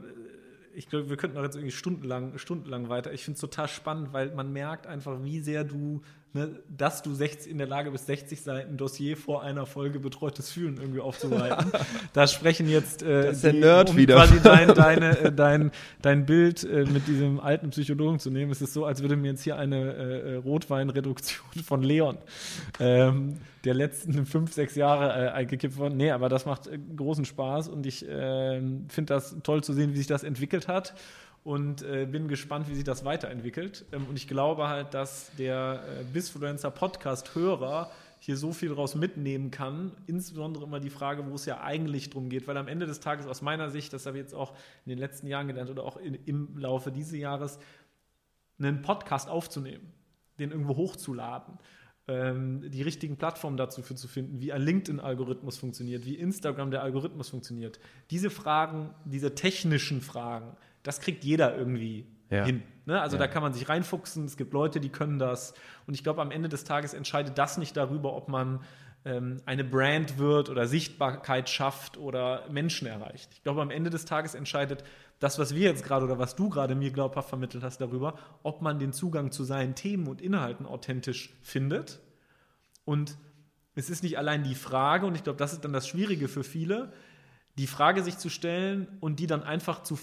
[0.75, 3.12] ich glaube, wir könnten auch jetzt irgendwie stundenlang, stundenlang weiter.
[3.12, 6.03] Ich finde es total spannend, weil man merkt einfach, wie sehr du
[6.33, 10.51] ne, dass du 60, in der Lage bist, 60 Seiten Dossier vor einer Folge betreutes
[10.51, 11.72] Fühlen irgendwie aufzubereiten.
[12.12, 14.16] da sprechen jetzt äh, das ist der Nerd um wieder.
[14.16, 15.70] quasi dein, deine, äh, dein,
[16.01, 18.51] dein Bild äh, mit diesem alten Psychologen zu nehmen.
[18.51, 22.18] Es ist so, als würde mir jetzt hier eine äh, Rotweinreduktion von Leon
[22.80, 25.97] ähm, der letzten fünf, sechs Jahre äh, eingekippt worden.
[25.97, 29.93] Nee, aber das macht äh, großen Spaß und ich äh, finde das toll zu sehen,
[29.93, 30.95] wie sich das entwickelt hat
[31.45, 33.84] und äh, bin gespannt, wie sich das weiterentwickelt.
[33.93, 39.51] Ähm, und ich glaube halt, dass der äh, Bisfluencer Podcast-Hörer hier so viel daraus mitnehmen
[39.51, 39.90] kann.
[40.07, 43.26] Insbesondere immer die Frage, wo es ja eigentlich drum geht, weil am Ende des Tages
[43.26, 44.53] aus meiner Sicht, das habe ich jetzt auch
[44.86, 47.59] in den letzten Jahren gelernt oder auch in, im Laufe dieses Jahres,
[48.61, 49.93] einen Podcast aufzunehmen,
[50.38, 51.59] den irgendwo hochzuladen
[52.09, 56.82] ähm, die richtigen Plattformen dazu für zu finden, wie ein LinkedIn-Algorithmus funktioniert, wie Instagram der
[56.82, 57.78] Algorithmus funktioniert.
[58.11, 62.45] Diese Fragen, diese technischen Fragen, das kriegt jeder irgendwie ja.
[62.45, 62.62] hin.
[62.87, 63.01] Ne?
[63.01, 63.20] Also ja.
[63.20, 65.55] da kann man sich reinfuchsen, es gibt Leute, die können das.
[65.87, 68.61] Und ich glaube, am Ende des Tages entscheidet das nicht darüber, ob man
[69.05, 73.30] ähm, eine Brand wird oder Sichtbarkeit schafft oder Menschen erreicht.
[73.33, 74.85] Ich glaube, am Ende des Tages entscheidet
[75.18, 78.62] das, was wir jetzt gerade oder was du gerade mir glaubhaft vermittelt hast darüber, ob
[78.62, 82.01] man den Zugang zu seinen Themen und Inhalten authentisch findet.
[82.85, 83.16] Und
[83.74, 86.45] es ist nicht allein die Frage, und ich glaube, das ist dann das Schwierige für
[86.45, 86.93] viele,
[87.59, 89.99] die Frage sich zu stellen und die dann einfach zu,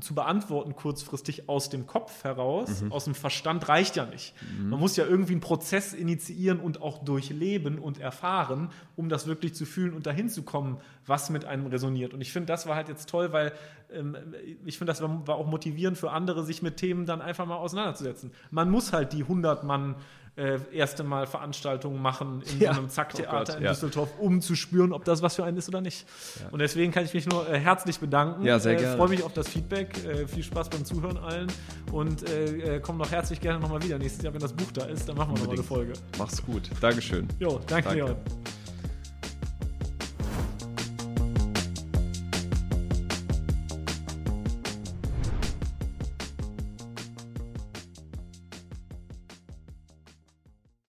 [0.00, 2.90] zu beantworten, kurzfristig aus dem Kopf heraus, mhm.
[2.90, 4.34] aus dem Verstand, reicht ja nicht.
[4.58, 4.70] Mhm.
[4.70, 9.54] Man muss ja irgendwie einen Prozess initiieren und auch durchleben und erfahren, um das wirklich
[9.54, 12.14] zu fühlen und dahin zu kommen, was mit einem resoniert.
[12.14, 13.52] Und ich finde, das war halt jetzt toll, weil
[13.92, 14.16] ähm,
[14.64, 17.56] ich finde, das war, war auch motivierend für andere, sich mit Themen dann einfach mal
[17.56, 18.32] auseinanderzusetzen.
[18.50, 19.96] Man muss halt die 100 Mann
[20.36, 22.74] äh, erste Mal Veranstaltungen machen in ja.
[22.74, 23.70] so einem Zacktheater oh in ja.
[23.70, 26.06] Düsseldorf, um zu spüren, ob das was für einen ist oder nicht.
[26.40, 26.48] Ja.
[26.50, 28.44] Und deswegen kann ich mich nur äh, herzlich bedanken.
[28.44, 28.96] Ja, sehr äh, gerne.
[28.96, 30.04] Freue mich auf das Feedback.
[30.04, 31.48] Äh, viel Spaß beim Zuhören allen.
[31.92, 33.98] Und äh, komm doch herzlich gerne nochmal wieder.
[33.98, 35.92] Nächstes Jahr, wenn das Buch da ist, dann machen wir nochmal eine Folge.
[36.18, 36.70] Mach's gut.
[36.80, 37.28] Dankeschön.
[37.38, 37.94] Jo, danke, danke.
[37.94, 38.16] Leon.